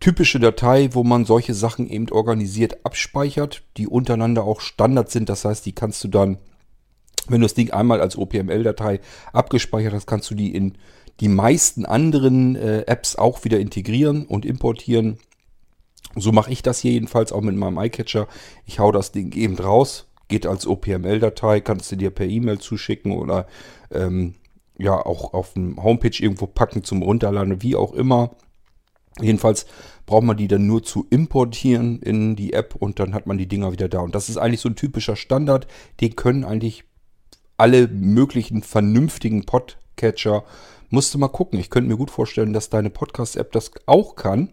typische 0.00 0.40
Datei, 0.40 0.90
wo 0.92 1.02
man 1.02 1.24
solche 1.24 1.54
Sachen 1.54 1.88
eben 1.88 2.10
organisiert 2.10 2.84
abspeichert, 2.84 3.62
die 3.78 3.86
untereinander 3.86 4.44
auch 4.44 4.60
Standard 4.60 5.10
sind. 5.10 5.30
Das 5.30 5.46
heißt, 5.46 5.64
die 5.64 5.72
kannst 5.72 6.04
du 6.04 6.08
dann 6.08 6.36
wenn 7.28 7.40
du 7.40 7.44
das 7.44 7.54
Ding 7.54 7.70
einmal 7.70 8.00
als 8.00 8.16
OPML-Datei 8.16 9.00
abgespeichert 9.32 9.92
hast, 9.92 10.06
kannst 10.06 10.30
du 10.30 10.34
die 10.34 10.54
in 10.54 10.78
die 11.20 11.28
meisten 11.28 11.84
anderen 11.84 12.56
äh, 12.56 12.82
Apps 12.86 13.16
auch 13.16 13.44
wieder 13.44 13.58
integrieren 13.58 14.26
und 14.26 14.44
importieren. 14.44 15.18
So 16.14 16.32
mache 16.32 16.52
ich 16.52 16.62
das 16.62 16.78
hier 16.80 16.92
jedenfalls 16.92 17.32
auch 17.32 17.42
mit 17.42 17.56
meinem 17.56 17.78
iCatcher. 17.78 18.28
Ich 18.66 18.78
hau 18.78 18.92
das 18.92 19.12
Ding 19.12 19.32
eben 19.32 19.58
raus, 19.58 20.06
geht 20.28 20.46
als 20.46 20.66
OPML-Datei, 20.66 21.60
kannst 21.60 21.90
du 21.92 21.96
dir 21.96 22.10
per 22.10 22.26
E-Mail 22.26 22.58
zuschicken 22.58 23.12
oder 23.12 23.46
ähm, 23.90 24.34
ja 24.78 24.94
auch 24.94 25.34
auf 25.34 25.54
dem 25.54 25.82
Homepage 25.82 26.16
irgendwo 26.18 26.46
packen 26.46 26.84
zum 26.84 27.02
Runterladen, 27.02 27.62
wie 27.62 27.76
auch 27.76 27.92
immer. 27.92 28.30
Jedenfalls 29.20 29.66
braucht 30.06 30.24
man 30.24 30.36
die 30.36 30.48
dann 30.48 30.66
nur 30.66 30.82
zu 30.82 31.06
importieren 31.10 32.00
in 32.00 32.36
die 32.36 32.52
App 32.52 32.76
und 32.76 33.00
dann 33.00 33.14
hat 33.14 33.26
man 33.26 33.38
die 33.38 33.48
Dinger 33.48 33.72
wieder 33.72 33.88
da. 33.88 34.00
Und 34.00 34.14
das 34.14 34.28
ist 34.28 34.36
eigentlich 34.36 34.60
so 34.60 34.68
ein 34.68 34.76
typischer 34.76 35.16
Standard. 35.16 35.66
Den 36.00 36.14
können 36.16 36.44
eigentlich 36.44 36.84
alle 37.56 37.88
möglichen 37.88 38.62
vernünftigen 38.62 39.44
Podcatcher. 39.44 40.44
Musst 40.44 40.46
du 41.14 41.18
mal 41.18 41.28
gucken. 41.28 41.58
Ich 41.58 41.70
könnte 41.70 41.88
mir 41.88 41.96
gut 41.96 42.10
vorstellen, 42.10 42.52
dass 42.52 42.70
deine 42.70 42.90
Podcast-App 42.90 43.52
das 43.52 43.70
auch 43.86 44.16
kann. 44.16 44.50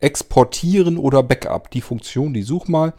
Exportieren 0.00 0.98
oder 0.98 1.22
Backup. 1.22 1.70
Die 1.70 1.80
Funktion, 1.80 2.34
die 2.34 2.42
such 2.42 2.68
mal, 2.68 2.94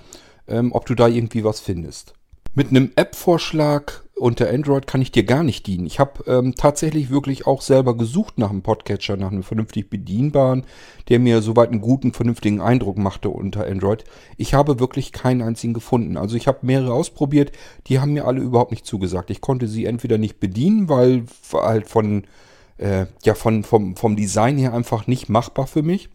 ähm, 0.47 0.71
ob 0.71 0.85
du 0.85 0.95
da 0.95 1.07
irgendwie 1.07 1.43
was 1.43 1.59
findest. 1.59 2.13
Mit 2.55 2.69
einem 2.69 2.91
App-Vorschlag 2.95 4.01
unter 4.15 4.49
Android 4.49 4.85
kann 4.85 5.01
ich 5.01 5.11
dir 5.11 5.23
gar 5.23 5.43
nicht 5.43 5.65
dienen. 5.67 5.85
Ich 5.85 5.99
habe 5.99 6.23
ähm, 6.27 6.55
tatsächlich 6.55 7.09
wirklich 7.09 7.47
auch 7.47 7.61
selber 7.61 7.95
gesucht 7.95 8.37
nach 8.37 8.49
einem 8.49 8.61
Podcatcher, 8.61 9.17
nach 9.17 9.31
einem 9.31 9.43
vernünftig 9.43 9.89
bedienbaren, 9.89 10.65
der 11.07 11.19
mir 11.19 11.41
soweit 11.41 11.69
einen 11.69 11.81
guten, 11.81 12.11
vernünftigen 12.11 12.59
Eindruck 12.59 12.97
machte 12.97 13.29
unter 13.29 13.65
Android. 13.65 14.03
Ich 14.35 14.53
habe 14.53 14.79
wirklich 14.79 15.11
keinen 15.11 15.41
einzigen 15.41 15.73
gefunden. 15.73 16.17
Also 16.17 16.35
ich 16.35 16.47
habe 16.47 16.59
mehrere 16.63 16.93
ausprobiert, 16.93 17.51
die 17.87 17.99
haben 17.99 18.13
mir 18.13 18.25
alle 18.25 18.41
überhaupt 18.41 18.71
nicht 18.71 18.85
zugesagt. 18.85 19.29
Ich 19.29 19.41
konnte 19.41 19.67
sie 19.67 19.85
entweder 19.85 20.17
nicht 20.17 20.39
bedienen, 20.39 20.89
weil 20.89 21.23
halt 21.53 21.87
von, 21.87 22.23
äh, 22.79 23.05
ja, 23.23 23.35
von, 23.35 23.63
vom, 23.63 23.95
vom 23.95 24.15
Design 24.15 24.57
her 24.57 24.73
einfach 24.73 25.07
nicht 25.07 25.29
machbar 25.29 25.67
für 25.67 25.83
mich. 25.83 26.09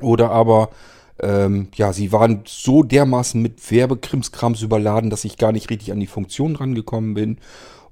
Oder 0.00 0.30
aber 0.30 0.70
ähm, 1.20 1.68
ja, 1.74 1.92
sie 1.92 2.12
waren 2.12 2.42
so 2.46 2.82
dermaßen 2.82 3.40
mit 3.40 3.70
Werbekrimskrams 3.70 4.62
überladen, 4.62 5.10
dass 5.10 5.24
ich 5.24 5.36
gar 5.36 5.52
nicht 5.52 5.70
richtig 5.70 5.90
an 5.90 6.00
die 6.00 6.06
Funktion 6.06 6.56
rangekommen 6.56 7.14
bin. 7.14 7.38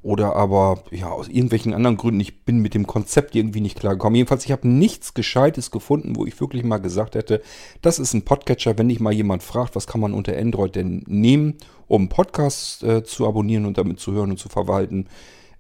Oder 0.02 0.36
aber, 0.36 0.84
ja, 0.92 1.10
aus 1.10 1.26
irgendwelchen 1.26 1.74
anderen 1.74 1.96
Gründen, 1.96 2.20
ich 2.20 2.44
bin 2.44 2.60
mit 2.60 2.74
dem 2.74 2.86
Konzept 2.86 3.34
irgendwie 3.34 3.60
nicht 3.60 3.80
klargekommen. 3.80 4.14
Jedenfalls, 4.14 4.44
ich 4.44 4.52
habe 4.52 4.68
nichts 4.68 5.14
Gescheites 5.14 5.72
gefunden, 5.72 6.14
wo 6.14 6.24
ich 6.24 6.40
wirklich 6.40 6.62
mal 6.62 6.78
gesagt 6.78 7.16
hätte, 7.16 7.42
das 7.82 7.98
ist 7.98 8.14
ein 8.14 8.22
Podcatcher, 8.22 8.78
wenn 8.78 8.88
dich 8.88 9.00
mal 9.00 9.12
jemand 9.12 9.42
fragt, 9.42 9.74
was 9.74 9.88
kann 9.88 10.00
man 10.00 10.14
unter 10.14 10.38
Android 10.38 10.76
denn 10.76 11.02
nehmen, 11.08 11.54
um 11.88 12.08
Podcasts 12.08 12.84
äh, 12.84 13.02
zu 13.02 13.26
abonnieren 13.26 13.66
und 13.66 13.78
damit 13.78 13.98
zu 13.98 14.12
hören 14.12 14.30
und 14.30 14.38
zu 14.38 14.48
verwalten. 14.48 15.08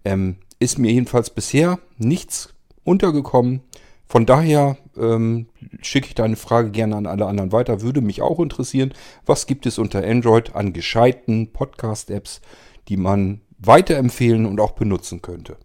Ähm, 0.04 0.36
ist 0.58 0.78
mir 0.78 0.90
jedenfalls 0.92 1.30
bisher 1.30 1.78
nichts 1.98 2.54
untergekommen, 2.84 3.62
Von 4.08 4.24
daher 4.24 4.76
ähm, 4.96 5.48
schicke 5.82 6.06
ich 6.08 6.14
deine 6.14 6.36
Frage 6.36 6.70
gerne 6.70 6.94
an 6.96 7.06
alle 7.06 7.26
anderen 7.26 7.50
weiter. 7.50 7.80
Würde 7.82 8.00
mich 8.00 8.22
auch 8.22 8.38
interessieren, 8.38 8.94
was 9.26 9.46
gibt 9.46 9.66
es 9.66 9.78
unter 9.78 10.06
Android 10.06 10.54
an 10.54 10.72
gescheiten 10.72 11.52
Podcast-Apps, 11.52 12.40
die 12.88 12.96
man 12.96 13.40
weiterempfehlen 13.58 14.46
und 14.46 14.60
auch 14.60 14.72
benutzen 14.72 15.22
könnte. 15.22 15.56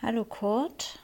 Hallo 0.00 0.24
Kurt, 0.24 0.95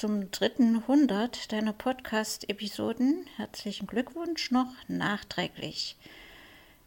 zum 0.00 0.30
dritten 0.30 0.76
100 0.76 1.52
deiner 1.52 1.74
Podcast-Episoden 1.74 3.26
herzlichen 3.36 3.86
Glückwunsch 3.86 4.50
noch 4.50 4.72
nachträglich. 4.88 5.94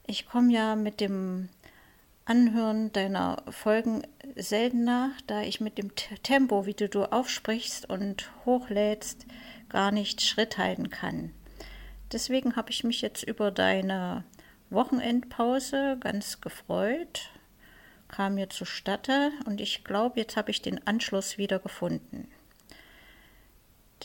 Ich 0.08 0.26
komme 0.26 0.52
ja 0.52 0.76
mit 0.76 1.00
dem 1.00 1.50
Anhören 2.26 2.92
deiner 2.92 3.44
Folgen 3.52 4.02
selten 4.36 4.84
nach, 4.84 5.12
da 5.28 5.44
ich 5.44 5.62
mit 5.62 5.78
dem 5.78 5.92
Tempo, 6.24 6.66
wie 6.66 6.74
du, 6.74 6.90
du 6.90 7.04
aufsprichst 7.04 7.88
und 7.88 8.32
hochlädst, 8.46 9.28
gar 9.70 9.92
nicht 9.92 10.24
Schritt 10.24 10.58
halten 10.58 10.90
kann. 10.90 11.36
Deswegen 12.12 12.56
habe 12.56 12.72
ich 12.72 12.84
mich 12.84 13.04
jetzt 13.04 13.22
über 13.22 13.52
deine 13.52 14.24
Wochenendpause 14.72 15.98
ganz 16.00 16.42
gefreut, 16.42 17.30
kam 18.08 18.34
mir 18.34 18.50
zustatte 18.50 19.30
und 19.46 19.62
ich 19.62 19.84
glaube, 19.84 20.20
jetzt 20.20 20.36
habe 20.36 20.50
ich 20.50 20.64
den 20.64 20.88
Anschluss 20.88 21.38
wieder 21.38 21.60
gefunden. 21.60 22.28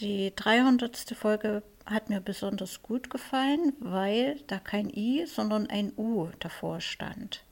Die 0.01 0.33
300. 0.37 0.97
Folge 1.17 1.65
hat 1.85 2.09
mir 2.09 2.21
besonders 2.21 2.83
gut 2.83 3.11
gefallen, 3.11 3.73
weil 3.81 4.39
da 4.47 4.61
kein 4.61 4.91
I, 4.91 5.27
sondern 5.27 5.69
ein 5.69 5.93
U 5.97 6.29
davor 6.39 6.81
stand. 6.81 7.43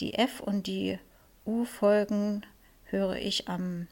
Die 0.00 0.14
F 0.14 0.40
und 0.40 0.66
die 0.66 0.98
U-Folgen 1.46 2.44
höre 2.86 3.14
ich 3.16 3.48
am 3.48 3.86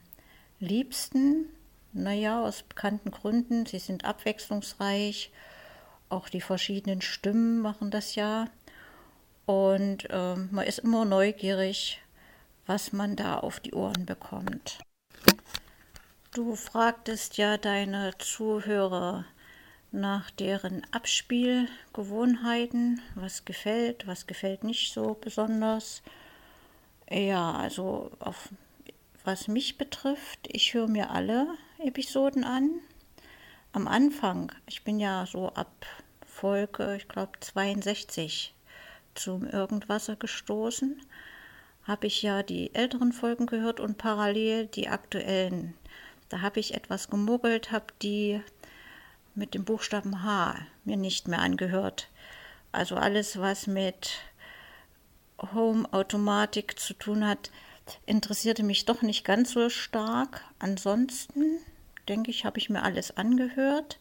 liebsten. 0.59 1.45
Naja, 1.93 2.43
aus 2.43 2.63
bekannten 2.63 3.11
Gründen. 3.11 3.65
Sie 3.65 3.79
sind 3.79 4.03
abwechslungsreich. 4.03 5.31
Auch 6.09 6.27
die 6.27 6.41
verschiedenen 6.41 7.01
Stimmen 7.01 7.61
machen 7.61 7.91
das 7.91 8.15
ja. 8.15 8.47
Und 9.45 10.09
äh, 10.09 10.35
man 10.35 10.67
ist 10.67 10.79
immer 10.79 11.05
neugierig, 11.05 12.01
was 12.65 12.91
man 12.91 13.15
da 13.15 13.39
auf 13.39 13.61
die 13.61 13.73
Ohren 13.73 14.05
bekommt. 14.05 14.79
Du 16.39 16.55
fragtest 16.55 17.35
ja 17.35 17.57
deine 17.57 18.17
Zuhörer 18.17 19.25
nach 19.91 20.31
deren 20.31 20.87
Abspielgewohnheiten, 20.93 23.01
was 23.15 23.43
gefällt, 23.43 24.07
was 24.07 24.25
gefällt 24.25 24.63
nicht 24.63 24.93
so 24.93 25.17
besonders. 25.19 26.01
Ja, 27.09 27.51
also 27.51 28.11
auf, 28.19 28.53
was 29.25 29.49
mich 29.49 29.77
betrifft, 29.77 30.39
ich 30.47 30.73
höre 30.73 30.87
mir 30.87 31.11
alle 31.11 31.45
Episoden 31.77 32.45
an. 32.45 32.79
Am 33.73 33.89
Anfang, 33.89 34.49
ich 34.65 34.85
bin 34.85 35.01
ja 35.01 35.25
so 35.25 35.49
ab 35.49 35.85
Folge, 36.25 36.95
ich 36.95 37.09
glaube 37.09 37.33
62 37.41 38.53
zum 39.13 39.45
Irgendwasser 39.45 40.15
gestoßen, 40.15 41.01
habe 41.83 42.07
ich 42.07 42.21
ja 42.21 42.43
die 42.43 42.73
älteren 42.73 43.11
Folgen 43.11 43.45
gehört 43.45 43.81
und 43.81 43.97
parallel 43.97 44.67
die 44.67 44.87
aktuellen. 44.87 45.73
Da 46.29 46.41
habe 46.41 46.59
ich 46.59 46.75
etwas 46.75 47.09
gemuggelt, 47.09 47.71
habe 47.71 47.87
die 48.01 48.41
mit 49.35 49.53
dem 49.53 49.65
Buchstaben 49.65 50.23
H 50.23 50.55
mir 50.85 50.97
nicht 50.97 51.27
mehr 51.27 51.39
angehört. 51.39 52.09
Also 52.71 52.95
alles, 52.95 53.39
was 53.39 53.67
mit 53.67 54.11
Home-Automatik 55.53 56.79
zu 56.79 56.93
tun 56.93 57.25
hat, 57.25 57.49
interessierte 58.05 58.63
mich 58.63 58.85
doch 58.85 59.01
nicht 59.01 59.25
ganz 59.25 59.51
so 59.51 59.69
stark. 59.69 60.43
Ansonsten, 60.59 61.59
denke 62.07 62.29
ich, 62.29 62.45
habe 62.45 62.59
ich 62.59 62.69
mir 62.69 62.83
alles 62.83 63.17
angehört. 63.17 63.97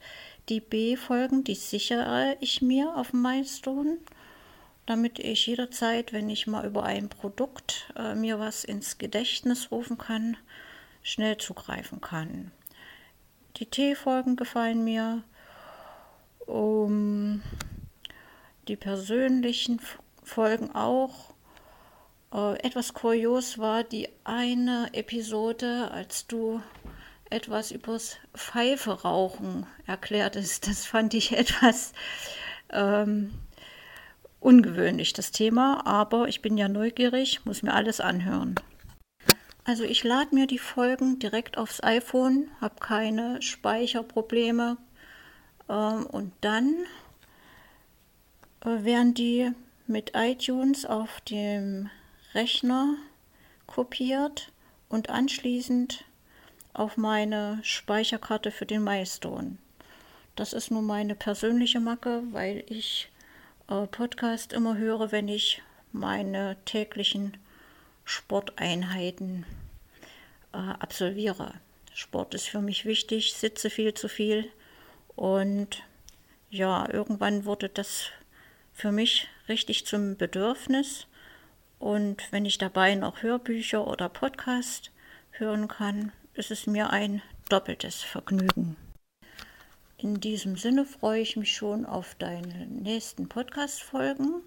Die 0.48 0.60
B-Folgen, 0.60 1.44
die 1.44 1.54
sichere 1.54 2.36
ich 2.40 2.60
mir 2.60 2.96
auf 2.96 3.10
dem 3.12 3.22
Milestone, 3.22 3.98
damit 4.86 5.18
ich 5.18 5.46
jederzeit, 5.46 6.12
wenn 6.12 6.28
ich 6.28 6.46
mal 6.46 6.66
über 6.66 6.82
ein 6.82 7.08
Produkt 7.08 7.92
äh, 7.96 8.14
mir 8.14 8.38
was 8.38 8.64
ins 8.64 8.98
Gedächtnis 8.98 9.70
rufen 9.70 9.98
kann, 9.98 10.36
schnell 11.02 11.36
zugreifen 11.36 12.00
kann. 12.00 12.52
Die 13.56 13.66
T-Folgen 13.66 14.36
gefallen 14.36 14.84
mir. 14.84 15.22
Um, 16.46 17.42
die 18.68 18.76
persönlichen 18.76 19.80
Folgen 20.22 20.74
auch. 20.74 21.34
Äh, 22.32 22.58
etwas 22.60 22.94
kurios 22.94 23.58
war 23.58 23.84
die 23.84 24.08
eine 24.24 24.90
Episode, 24.92 25.90
als 25.90 26.26
du 26.26 26.62
etwas 27.30 27.70
übers 27.70 28.16
Pfeife 28.34 29.02
rauchen 29.02 29.66
erklärtest. 29.86 30.66
Das 30.66 30.86
fand 30.86 31.14
ich 31.14 31.32
etwas 31.36 31.92
ähm, 32.70 33.34
ungewöhnlich, 34.40 35.12
das 35.12 35.32
Thema, 35.32 35.86
aber 35.86 36.28
ich 36.28 36.42
bin 36.42 36.56
ja 36.56 36.68
neugierig, 36.68 37.44
muss 37.44 37.62
mir 37.62 37.74
alles 37.74 38.00
anhören. 38.00 38.54
Also 39.68 39.84
ich 39.84 40.02
lade 40.02 40.34
mir 40.34 40.46
die 40.46 40.58
Folgen 40.58 41.18
direkt 41.18 41.58
aufs 41.58 41.82
iPhone, 41.82 42.48
habe 42.58 42.76
keine 42.80 43.42
Speicherprobleme 43.42 44.78
ähm, 45.68 46.06
und 46.06 46.32
dann 46.40 46.74
äh, 48.64 48.82
werden 48.82 49.12
die 49.12 49.52
mit 49.86 50.12
iTunes 50.14 50.86
auf 50.86 51.20
dem 51.20 51.90
Rechner 52.32 52.94
kopiert 53.66 54.52
und 54.88 55.10
anschließend 55.10 56.06
auf 56.72 56.96
meine 56.96 57.58
Speicherkarte 57.62 58.50
für 58.50 58.64
den 58.64 58.82
Milestone. 58.82 59.58
Das 60.34 60.54
ist 60.54 60.70
nur 60.70 60.80
meine 60.80 61.14
persönliche 61.14 61.80
Macke, 61.80 62.22
weil 62.30 62.64
ich 62.70 63.10
äh, 63.68 63.86
Podcast 63.86 64.54
immer 64.54 64.78
höre, 64.78 65.12
wenn 65.12 65.28
ich 65.28 65.60
meine 65.92 66.56
täglichen 66.64 67.36
Sporteinheiten 68.08 69.44
äh, 70.52 70.56
absolviere. 70.56 71.54
Sport 71.92 72.34
ist 72.34 72.48
für 72.48 72.60
mich 72.60 72.84
wichtig, 72.84 73.34
sitze 73.34 73.70
viel 73.70 73.94
zu 73.94 74.08
viel 74.08 74.50
und 75.14 75.82
ja, 76.50 76.88
irgendwann 76.90 77.44
wurde 77.44 77.68
das 77.68 78.06
für 78.72 78.92
mich 78.92 79.28
richtig 79.48 79.84
zum 79.84 80.16
Bedürfnis. 80.16 81.06
Und 81.78 82.32
wenn 82.32 82.44
ich 82.44 82.58
dabei 82.58 82.94
noch 82.94 83.22
Hörbücher 83.22 83.86
oder 83.86 84.08
Podcast 84.08 84.90
hören 85.32 85.68
kann, 85.68 86.12
ist 86.34 86.50
es 86.50 86.66
mir 86.66 86.90
ein 86.90 87.20
doppeltes 87.48 88.02
Vergnügen. 88.02 88.76
In 89.96 90.20
diesem 90.20 90.56
Sinne 90.56 90.84
freue 90.84 91.20
ich 91.20 91.36
mich 91.36 91.54
schon 91.54 91.84
auf 91.84 92.14
deine 92.14 92.66
nächsten 92.66 93.28
Podcast-Folgen 93.28 94.42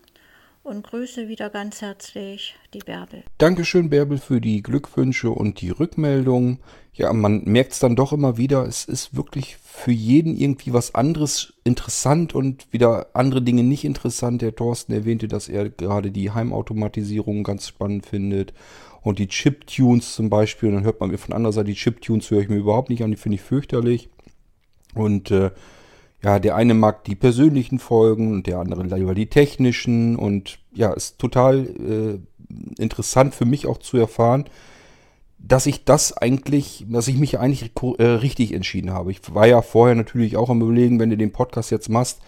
und 0.64 0.84
grüße 0.84 1.28
wieder 1.28 1.50
ganz 1.50 1.82
herzlich 1.82 2.56
die 2.74 2.80
Bärbel. 2.80 3.24
Dankeschön, 3.38 3.90
Bärbel, 3.90 4.18
für 4.18 4.40
die 4.40 4.62
Glückwünsche 4.62 5.32
und 5.32 5.62
die 5.62 5.70
Rückmeldung. 5.70 6.60
Ja, 6.94 7.12
man 7.14 7.44
merkt 7.46 7.72
es 7.72 7.80
dann 7.80 7.96
doch 7.96 8.14
immer 8.14 8.38
wieder, 8.38 8.66
es 8.66 8.86
ist 8.86 9.16
wirklich 9.16 9.58
für 9.58 9.92
jeden 9.92 10.38
irgendwie 10.38 10.74
was 10.74 10.94
anderes 10.94 11.54
interessant 11.64 12.36
und 12.36 12.72
wieder 12.72 13.08
andere 13.14 13.42
Dinge 13.42 13.64
nicht 13.64 13.86
interessant. 13.86 14.42
Der 14.42 14.56
Thorsten 14.56 14.94
erwähnte, 14.94 15.28
dass 15.28 15.50
er 15.50 15.70
gerade 15.70 16.12
die 16.12 16.32
Heimautomatisierung 16.32 17.44
ganz 17.44 17.68
spannend 17.68 18.06
findet 18.06 18.54
und 19.02 19.20
die 19.20 19.28
Chiptunes 19.28 20.14
zum 20.14 20.30
Beispiel. 20.30 20.70
Und 20.70 20.76
dann 20.76 20.84
hört 20.84 21.00
man 21.00 21.10
mir 21.10 21.18
von 21.18 21.34
anderer 21.34 21.54
Seite, 21.54 21.68
die 21.68 21.76
Chiptunes 21.76 22.30
höre 22.30 22.42
ich 22.42 22.50
mir 22.50 22.58
überhaupt 22.58 22.90
nicht 22.90 23.04
an, 23.04 23.12
die 23.12 23.18
finde 23.18 23.36
ich 23.36 23.42
fürchterlich. 23.42 24.10
Und 24.94 25.32
äh, 25.32 25.52
ja, 26.24 26.40
der 26.40 26.56
eine 26.56 26.74
mag 26.74 27.04
die 27.06 27.16
persönlichen 27.16 27.80
Folgen 27.80 28.32
und 28.32 28.48
der 28.48 28.60
andere 28.60 28.84
lieber 28.84 29.16
die 29.16 29.28
technischen. 29.28 30.16
Und 30.16 30.60
ja, 30.74 30.94
ist 30.94 31.18
total 31.18 31.66
äh, 31.66 32.82
interessant 32.82 33.34
für 33.34 33.46
mich 33.46 33.66
auch 33.66 33.80
zu 33.80 33.98
erfahren, 33.98 34.46
dass 35.40 35.66
ich 35.66 35.84
das 35.84 36.16
eigentlich, 36.16 36.86
dass 36.88 37.08
ich 37.08 37.18
mich 37.18 37.40
eigentlich 37.40 37.72
äh, 37.98 38.04
richtig 38.04 38.54
entschieden 38.54 38.92
habe. 38.92 39.12
Ich 39.12 39.34
war 39.34 39.48
ja 39.48 39.62
vorher 39.64 39.96
natürlich 39.96 40.38
auch 40.38 40.50
am 40.50 40.62
Überlegen, 40.62 41.00
wenn 41.00 41.10
du 41.10 41.18
den 41.18 41.32
Podcast 41.32 41.72
jetzt 41.72 41.90
machst, 41.90 42.20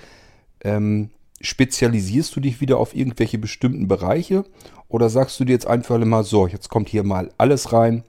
ähm, 0.64 1.12
spezialisierst 1.40 2.36
du 2.36 2.40
dich 2.40 2.62
wieder 2.62 2.78
auf 2.78 2.96
irgendwelche 2.96 3.38
bestimmten 3.38 3.88
Bereiche 3.88 4.46
oder 4.88 5.10
sagst 5.10 5.40
du 5.40 5.46
dir 5.46 5.52
jetzt 5.52 5.68
einfach 5.68 6.00
immer 6.00 6.24
so, 6.24 6.48
jetzt 6.48 6.70
kommt 6.70 6.90
hier 6.90 7.04
mal 7.04 7.30
alles 7.38 7.74
rein. 7.74 8.04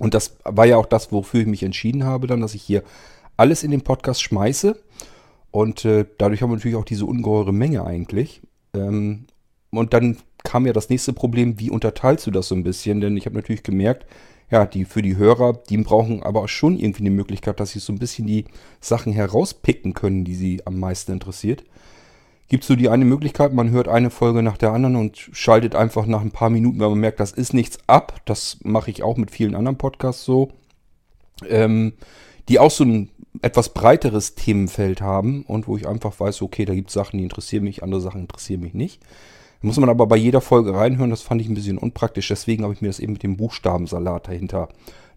Und 0.00 0.14
das 0.14 0.36
war 0.44 0.64
ja 0.64 0.76
auch 0.76 0.86
das, 0.86 1.12
wofür 1.12 1.42
ich 1.42 1.46
mich 1.46 1.62
entschieden 1.62 2.04
habe, 2.04 2.26
dann, 2.26 2.40
dass 2.40 2.54
ich 2.54 2.62
hier 2.62 2.82
alles 3.36 3.62
in 3.62 3.70
den 3.70 3.82
Podcast 3.82 4.22
schmeiße. 4.22 4.76
Und 5.50 5.84
äh, 5.84 6.04
dadurch 6.18 6.42
haben 6.42 6.50
wir 6.50 6.56
natürlich 6.56 6.76
auch 6.76 6.84
diese 6.84 7.06
ungeheure 7.06 7.52
Menge 7.52 7.84
eigentlich. 7.84 8.42
Ähm, 8.74 9.26
und 9.70 9.94
dann 9.94 10.16
kam 10.42 10.66
ja 10.66 10.72
das 10.72 10.88
nächste 10.90 11.12
Problem, 11.12 11.58
wie 11.58 11.70
unterteilst 11.70 12.26
du 12.26 12.30
das 12.30 12.48
so 12.48 12.54
ein 12.54 12.64
bisschen? 12.64 13.00
Denn 13.00 13.16
ich 13.16 13.26
habe 13.26 13.36
natürlich 13.36 13.62
gemerkt, 13.62 14.06
ja, 14.50 14.66
die 14.66 14.84
für 14.84 15.02
die 15.02 15.16
Hörer, 15.16 15.54
die 15.68 15.78
brauchen 15.78 16.22
aber 16.22 16.46
schon 16.48 16.78
irgendwie 16.78 17.02
eine 17.02 17.10
Möglichkeit, 17.10 17.60
dass 17.60 17.70
sie 17.70 17.78
so 17.78 17.92
ein 17.92 17.98
bisschen 17.98 18.26
die 18.26 18.44
Sachen 18.80 19.12
herauspicken 19.12 19.94
können, 19.94 20.24
die 20.24 20.34
sie 20.34 20.66
am 20.66 20.78
meisten 20.78 21.12
interessiert. 21.12 21.64
gibt 22.48 22.64
es 22.64 22.68
so 22.68 22.76
die 22.76 22.88
eine 22.90 23.04
Möglichkeit, 23.04 23.54
man 23.54 23.70
hört 23.70 23.88
eine 23.88 24.10
Folge 24.10 24.42
nach 24.42 24.58
der 24.58 24.72
anderen 24.72 24.96
und 24.96 25.16
schaltet 25.32 25.74
einfach 25.74 26.06
nach 26.06 26.20
ein 26.20 26.30
paar 26.30 26.50
Minuten, 26.50 26.78
wenn 26.78 26.90
man 26.90 27.00
merkt, 27.00 27.20
das 27.20 27.32
ist 27.32 27.54
nichts 27.54 27.78
ab. 27.86 28.20
Das 28.26 28.58
mache 28.62 28.90
ich 28.90 29.02
auch 29.02 29.16
mit 29.16 29.30
vielen 29.30 29.54
anderen 29.54 29.78
Podcasts 29.78 30.24
so. 30.24 30.52
Ähm, 31.48 31.94
die 32.48 32.58
auch 32.58 32.70
so 32.70 32.84
ein 32.84 33.10
etwas 33.42 33.70
breiteres 33.70 34.34
Themenfeld 34.34 35.00
haben 35.00 35.42
und 35.42 35.66
wo 35.66 35.76
ich 35.76 35.88
einfach 35.88 36.18
weiß, 36.18 36.42
okay, 36.42 36.64
da 36.64 36.74
gibt 36.74 36.88
es 36.88 36.94
Sachen, 36.94 37.18
die 37.18 37.24
interessieren 37.24 37.64
mich, 37.64 37.82
andere 37.82 38.00
Sachen 38.00 38.22
interessieren 38.22 38.60
mich 38.60 38.74
nicht. 38.74 39.02
Da 39.60 39.66
muss 39.66 39.78
man 39.78 39.88
aber 39.88 40.06
bei 40.06 40.16
jeder 40.16 40.40
Folge 40.40 40.74
reinhören, 40.74 41.10
das 41.10 41.22
fand 41.22 41.40
ich 41.40 41.48
ein 41.48 41.54
bisschen 41.54 41.78
unpraktisch, 41.78 42.28
deswegen 42.28 42.64
habe 42.64 42.74
ich 42.74 42.80
mir 42.80 42.88
das 42.88 43.00
eben 43.00 43.14
mit 43.14 43.22
dem 43.22 43.36
Buchstabensalat 43.36 44.28
dahinter 44.28 44.68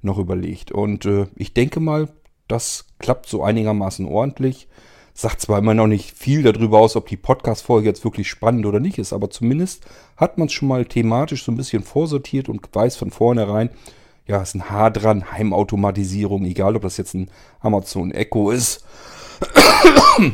noch 0.02 0.18
überlegt. 0.18 0.72
Und 0.72 1.06
äh, 1.06 1.28
ich 1.36 1.54
denke 1.54 1.80
mal, 1.80 2.10
das 2.48 2.86
klappt 3.00 3.28
so 3.28 3.44
einigermaßen 3.44 4.06
ordentlich. 4.06 4.68
Sagt 5.14 5.42
zwar 5.42 5.60
immer 5.60 5.74
noch 5.74 5.88
nicht 5.88 6.16
viel 6.16 6.44
darüber 6.44 6.80
aus, 6.80 6.96
ob 6.96 7.08
die 7.08 7.18
Podcast-Folge 7.18 7.88
jetzt 7.88 8.04
wirklich 8.04 8.30
spannend 8.30 8.66
oder 8.66 8.80
nicht 8.80 9.00
ist, 9.00 9.14
aber 9.14 9.30
zumindest 9.32 9.86
hat 10.16 10.38
man 10.38 10.48
es 10.48 10.54
schon 10.54 10.68
mal 10.68 10.86
thematisch 10.86 11.44
so 11.44 11.52
ein 11.52 11.58
bisschen 11.58 11.84
vorsortiert 11.84 12.50
und 12.50 12.68
weiß 12.72 12.96
von 12.98 13.10
vornherein, 13.10 13.72
ja, 14.28 14.42
ist 14.42 14.56
ein 14.56 14.70
Haar 14.70 14.92
dran, 14.92 15.32
Heimautomatisierung, 15.32 16.46
egal 16.46 16.76
ob 16.76 16.82
das 16.82 16.98
jetzt 16.98 17.14
ein 17.14 17.32
Amazon 17.62 18.12
Echo 18.12 18.52
ist, 18.52 18.86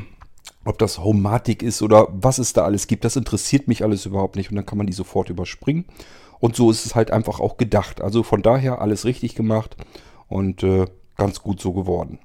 ob 0.65 0.79
das 0.79 0.97
Homematic 0.99 1.61
ist 1.61 1.81
oder 1.81 2.07
was 2.11 2.39
es 2.39 2.53
da 2.53 2.63
alles 2.63 2.87
gibt, 2.87 3.05
das 3.05 3.15
interessiert 3.15 3.67
mich 3.67 3.83
alles 3.83 4.05
überhaupt 4.05 4.35
nicht 4.35 4.49
und 4.49 4.55
dann 4.55 4.65
kann 4.65 4.79
man 4.79 4.87
die 4.87 4.93
sofort 4.93 5.29
überspringen. 5.29 5.85
Und 6.39 6.55
so 6.55 6.71
ist 6.71 6.85
es 6.85 6.95
halt 6.95 7.11
einfach 7.11 7.39
auch 7.39 7.55
gedacht. 7.55 8.01
Also 8.01 8.23
von 8.23 8.41
daher 8.41 8.81
alles 8.81 9.05
richtig 9.05 9.35
gemacht 9.35 9.77
und 10.27 10.63
äh, 10.63 10.87
ganz 11.15 11.41
gut 11.41 11.61
so 11.61 11.71
geworden. 11.71 12.19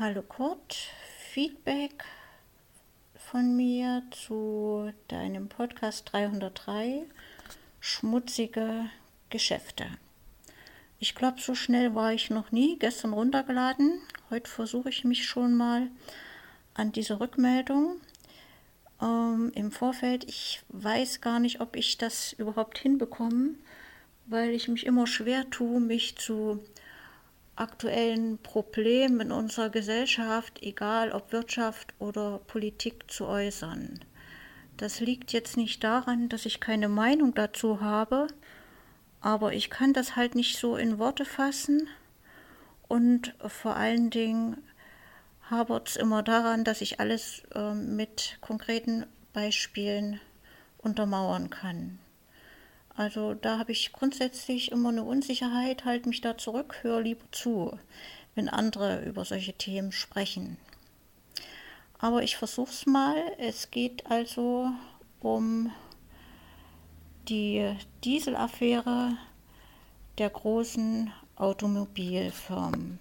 Hallo 0.00 0.22
Kurt, 0.22 0.92
Feedback 1.38 2.02
von 3.14 3.54
mir 3.54 4.02
zu 4.10 4.92
deinem 5.06 5.48
Podcast 5.48 6.10
303 6.10 7.04
Schmutzige 7.78 8.90
Geschäfte. 9.30 9.86
Ich 10.98 11.14
glaube, 11.14 11.40
so 11.40 11.54
schnell 11.54 11.94
war 11.94 12.12
ich 12.12 12.30
noch 12.30 12.50
nie. 12.50 12.76
Gestern 12.76 13.12
runtergeladen. 13.12 14.00
Heute 14.30 14.50
versuche 14.50 14.88
ich 14.88 15.04
mich 15.04 15.26
schon 15.26 15.54
mal 15.54 15.86
an 16.74 16.90
diese 16.90 17.20
Rückmeldung 17.20 18.00
ähm, 19.00 19.52
im 19.54 19.70
Vorfeld. 19.70 20.24
Ich 20.24 20.62
weiß 20.70 21.20
gar 21.20 21.38
nicht, 21.38 21.60
ob 21.60 21.76
ich 21.76 21.98
das 21.98 22.32
überhaupt 22.32 22.78
hinbekomme, 22.78 23.54
weil 24.26 24.50
ich 24.50 24.66
mich 24.66 24.84
immer 24.84 25.06
schwer 25.06 25.48
tue, 25.50 25.78
mich 25.78 26.16
zu 26.16 26.64
aktuellen 27.60 28.38
Problemen 28.38 29.20
in 29.20 29.32
unserer 29.32 29.70
Gesellschaft, 29.70 30.62
egal 30.62 31.12
ob 31.12 31.32
Wirtschaft 31.32 31.94
oder 31.98 32.40
Politik, 32.46 33.10
zu 33.10 33.26
äußern. 33.26 34.00
Das 34.76 35.00
liegt 35.00 35.32
jetzt 35.32 35.56
nicht 35.56 35.82
daran, 35.82 36.28
dass 36.28 36.46
ich 36.46 36.60
keine 36.60 36.88
Meinung 36.88 37.34
dazu 37.34 37.80
habe, 37.80 38.28
aber 39.20 39.52
ich 39.52 39.70
kann 39.70 39.92
das 39.92 40.14
halt 40.14 40.34
nicht 40.34 40.56
so 40.58 40.76
in 40.76 40.98
Worte 40.98 41.24
fassen 41.24 41.88
und 42.86 43.34
vor 43.46 43.76
allen 43.76 44.10
Dingen 44.10 44.56
habert 45.50 45.88
es 45.88 45.96
immer 45.96 46.22
daran, 46.22 46.64
dass 46.64 46.80
ich 46.80 47.00
alles 47.00 47.42
äh, 47.54 47.74
mit 47.74 48.38
konkreten 48.40 49.06
Beispielen 49.32 50.20
untermauern 50.78 51.50
kann. 51.50 51.98
Also 52.98 53.34
da 53.34 53.60
habe 53.60 53.70
ich 53.70 53.92
grundsätzlich 53.92 54.72
immer 54.72 54.88
eine 54.88 55.04
Unsicherheit, 55.04 55.84
halte 55.84 56.08
mich 56.08 56.20
da 56.20 56.36
zurück, 56.36 56.80
höre 56.82 57.00
lieber 57.00 57.24
zu, 57.30 57.78
wenn 58.34 58.48
andere 58.48 59.04
über 59.04 59.24
solche 59.24 59.52
Themen 59.52 59.92
sprechen. 59.92 60.56
Aber 62.00 62.24
ich 62.24 62.36
versuche 62.36 62.72
es 62.72 62.86
mal. 62.86 63.14
Es 63.38 63.70
geht 63.70 64.10
also 64.10 64.72
um 65.20 65.70
die 67.28 67.72
Dieselaffäre 68.02 69.16
der 70.18 70.30
großen 70.30 71.12
Automobilfirmen. 71.36 72.98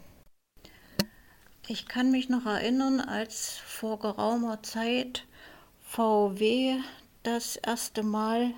Ich 1.68 1.88
kann 1.88 2.12
mich 2.12 2.30
noch 2.30 2.46
erinnern, 2.46 3.00
als 3.00 3.58
vor 3.58 3.98
geraumer 3.98 4.62
Zeit 4.62 5.26
VW 5.82 6.76
das 7.24 7.56
erste 7.56 8.04
Mal 8.04 8.54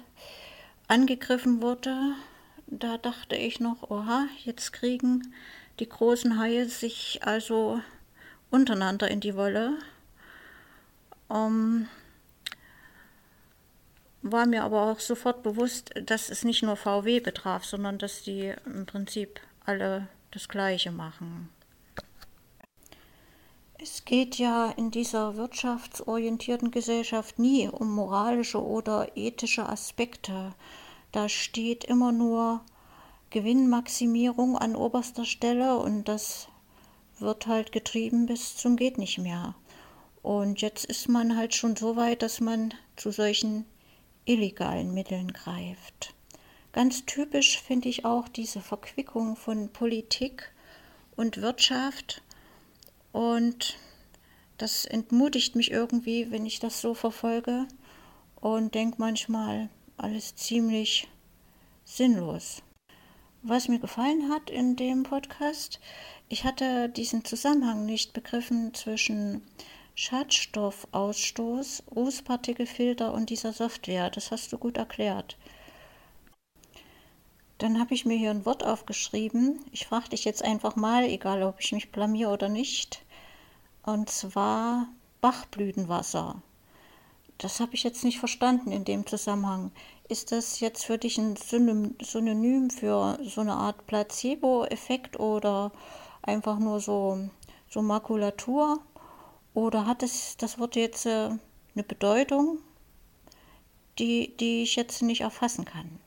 angegriffen 0.90 1.62
wurde. 1.62 1.96
Da 2.68 2.98
dachte 2.98 3.36
ich 3.36 3.60
noch, 3.60 3.90
oha, 3.90 4.28
jetzt 4.44 4.74
kriegen 4.74 5.34
die 5.80 5.88
großen 5.88 6.38
Haie 6.38 6.68
sich 6.68 7.22
also 7.24 7.80
untereinander 8.52 9.10
in 9.10 9.22
die 9.22 9.36
Wolle. 9.36 9.78
Um, 11.30 11.88
war 14.22 14.46
mir 14.46 14.64
aber 14.64 14.92
auch 14.92 15.00
sofort 15.00 15.44
bewusst, 15.44 15.92
dass 16.04 16.30
es 16.30 16.44
nicht 16.44 16.64
nur 16.64 16.76
VW 16.76 17.20
betraf, 17.22 17.64
sondern 17.64 17.98
dass 17.98 18.24
die 18.24 18.54
im 18.66 18.86
Prinzip 18.86 19.40
alle 19.66 20.08
das 20.32 20.50
Gleiche 20.50 20.92
machen. 20.92 21.50
Es 23.82 24.04
geht 24.04 24.36
ja 24.36 24.72
in 24.72 24.92
dieser 24.92 25.38
wirtschaftsorientierten 25.38 26.70
Gesellschaft 26.70 27.40
nie 27.40 27.70
um 27.70 27.90
moralische 27.96 28.62
oder 28.62 29.16
ethische 29.16 29.70
Aspekte. 29.70 30.54
Da 31.12 31.28
steht 31.30 31.84
immer 31.84 32.12
nur 32.12 32.62
Gewinnmaximierung 33.32 34.58
an 34.58 34.76
oberster 34.76 35.26
Stelle 35.26 35.78
und 35.78 36.08
das 36.08 36.48
wird 37.20 37.48
halt 37.48 37.72
getrieben 37.72 38.26
bis 38.26 38.56
zum 38.58 38.76
geht 38.76 38.98
nicht 38.98 39.18
mehr. 39.18 39.56
Und 40.22 40.62
jetzt 40.62 40.86
ist 40.86 41.08
man 41.10 41.38
halt 41.38 41.56
schon 41.56 41.76
so 41.76 41.96
weit, 41.96 42.22
dass 42.22 42.40
man 42.40 42.74
zu 42.96 43.12
solchen 43.12 43.66
illegalen 44.26 44.94
Mitteln 44.94 45.32
greift. 45.34 46.14
Ganz 46.72 47.06
typisch 47.06 47.62
finde 47.62 47.90
ich 47.90 48.06
auch 48.06 48.28
diese 48.28 48.62
Verquickung 48.62 49.36
von 49.36 49.70
Politik 49.70 50.52
und 51.16 51.42
Wirtschaft. 51.42 52.22
Und 53.12 53.78
das 54.58 54.86
entmutigt 54.86 55.56
mich 55.56 55.72
irgendwie, 55.72 56.30
wenn 56.32 56.46
ich 56.46 56.60
das 56.60 56.82
so 56.82 56.94
verfolge 56.94 57.68
und 58.40 58.76
denke 58.76 58.98
manchmal, 59.00 59.70
alles 60.00 60.36
ziemlich 60.36 61.08
sinnlos. 61.86 62.62
Was 63.42 63.68
mir 63.68 63.80
gefallen 63.80 64.30
hat 64.30 64.50
in 64.50 64.76
dem 64.76 65.04
Podcast, 65.04 65.80
ich 66.28 66.44
hatte 66.44 66.90
diesen 66.90 67.24
Zusammenhang 67.24 67.86
nicht 67.86 68.14
begriffen 68.14 68.74
zwischen 68.74 69.42
Schadstoffausstoß, 69.96 71.84
Rußpartikelfilter 71.96 73.14
und 73.14 73.30
dieser 73.30 73.54
Software. 73.54 74.10
Das 74.10 74.32
hast 74.32 74.52
du 74.54 74.58
gut 74.58 74.78
erklärt. 74.78 75.38
Dann 77.58 77.80
habe 77.80 77.94
ich 77.94 78.06
mir 78.06 78.18
hier 78.18 78.32
ein 78.32 78.46
Wort 78.46 78.64
aufgeschrieben. 78.64 79.60
Ich 79.72 79.88
frage 79.88 80.10
dich 80.10 80.24
jetzt 80.24 80.44
einfach 80.44 80.76
mal, 80.78 81.04
egal 81.04 81.44
ob 81.44 81.60
ich 81.60 81.74
mich 81.74 81.92
blamier 81.92 82.32
oder 82.32 82.48
nicht. 82.48 83.04
Und 83.84 84.10
zwar 84.10 84.88
Bachblütenwasser. 85.20 86.42
Das 87.40 87.62
habe 87.62 87.74
ich 87.74 87.84
jetzt 87.84 88.04
nicht 88.04 88.20
verstanden 88.20 88.74
in 88.74 88.84
dem 88.84 89.08
Zusammenhang. 89.08 89.72
Ist 90.10 90.34
das 90.34 90.60
jetzt 90.60 90.86
für 90.86 90.98
dich 90.98 91.18
ein 91.18 91.38
Synonym 91.38 92.70
für 92.70 93.18
so 93.24 93.40
eine 93.40 93.54
Art 93.54 93.88
Placebo-Effekt 93.88 95.22
oder 95.22 95.72
einfach 96.22 96.60
nur 96.60 96.82
so, 96.82 97.30
so 97.70 97.82
Makulatur? 97.82 98.80
Oder 99.54 99.86
hat 99.86 100.04
es, 100.04 100.36
das 100.36 100.60
Wort 100.60 100.76
jetzt 100.76 101.06
äh, 101.06 101.30
eine 101.76 101.84
Bedeutung, 101.88 102.60
die, 104.00 104.36
die 104.36 104.64
ich 104.64 104.76
jetzt 104.76 105.02
nicht 105.02 105.22
erfassen 105.22 105.64
kann? 105.64 105.98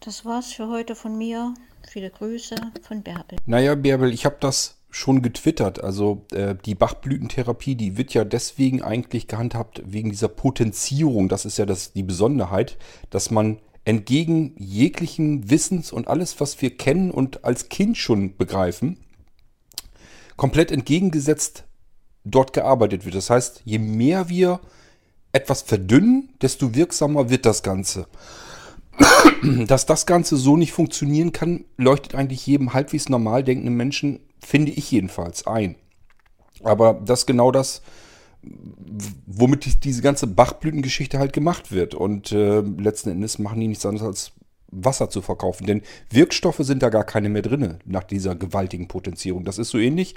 Das 0.00 0.24
war's 0.24 0.54
für 0.54 0.68
heute 0.68 0.94
von 0.94 1.18
mir. 1.18 1.52
Viele 1.86 2.10
Grüße 2.10 2.56
von 2.80 3.02
Bärbel. 3.02 3.38
Naja, 3.44 3.74
Bärbel, 3.74 4.10
ich 4.10 4.24
habe 4.24 4.38
das 4.40 4.77
schon 4.98 5.22
getwittert. 5.22 5.82
Also 5.82 6.26
äh, 6.32 6.56
die 6.64 6.74
Bachblütentherapie, 6.74 7.76
die 7.76 7.96
wird 7.96 8.14
ja 8.14 8.24
deswegen 8.24 8.82
eigentlich 8.82 9.28
gehandhabt, 9.28 9.80
wegen 9.86 10.10
dieser 10.10 10.28
Potenzierung. 10.28 11.28
Das 11.28 11.44
ist 11.44 11.56
ja 11.56 11.66
das, 11.66 11.92
die 11.92 12.02
Besonderheit, 12.02 12.76
dass 13.10 13.30
man 13.30 13.58
entgegen 13.84 14.54
jeglichen 14.58 15.50
Wissens 15.50 15.92
und 15.92 16.08
alles, 16.08 16.40
was 16.40 16.60
wir 16.60 16.76
kennen 16.76 17.10
und 17.12 17.44
als 17.44 17.68
Kind 17.68 17.96
schon 17.96 18.36
begreifen, 18.36 18.98
komplett 20.36 20.72
entgegengesetzt 20.72 21.64
dort 22.24 22.52
gearbeitet 22.52 23.04
wird. 23.04 23.14
Das 23.14 23.30
heißt, 23.30 23.62
je 23.64 23.78
mehr 23.78 24.28
wir 24.28 24.60
etwas 25.32 25.62
verdünnen, 25.62 26.30
desto 26.42 26.74
wirksamer 26.74 27.30
wird 27.30 27.46
das 27.46 27.62
Ganze. 27.62 28.08
Dass 29.68 29.86
das 29.86 30.06
Ganze 30.06 30.36
so 30.36 30.56
nicht 30.56 30.72
funktionieren 30.72 31.30
kann, 31.30 31.64
leuchtet 31.76 32.16
eigentlich 32.16 32.44
jedem 32.44 32.74
halbwegs 32.74 33.08
normal 33.08 33.44
denkenden 33.44 33.76
Menschen, 33.76 34.20
finde 34.44 34.72
ich 34.72 34.90
jedenfalls, 34.90 35.46
ein. 35.46 35.76
Aber 36.62 36.94
das 37.04 37.20
ist 37.20 37.26
genau 37.26 37.52
das, 37.52 37.82
womit 39.26 39.84
diese 39.84 40.02
ganze 40.02 40.26
Bachblütengeschichte 40.26 41.18
halt 41.18 41.32
gemacht 41.32 41.72
wird. 41.72 41.94
Und 41.94 42.32
äh, 42.32 42.60
letzten 42.60 43.10
Endes 43.10 43.38
machen 43.38 43.60
die 43.60 43.68
nichts 43.68 43.86
anderes 43.86 44.06
als 44.06 44.32
Wasser 44.70 45.10
zu 45.10 45.22
verkaufen. 45.22 45.66
Denn 45.66 45.82
Wirkstoffe 46.10 46.60
sind 46.60 46.82
da 46.82 46.90
gar 46.90 47.04
keine 47.04 47.28
mehr 47.28 47.42
drin 47.42 47.78
nach 47.84 48.04
dieser 48.04 48.34
gewaltigen 48.34 48.88
Potenzierung. 48.88 49.44
Das 49.44 49.58
ist 49.58 49.70
so 49.70 49.78
ähnlich, 49.78 50.14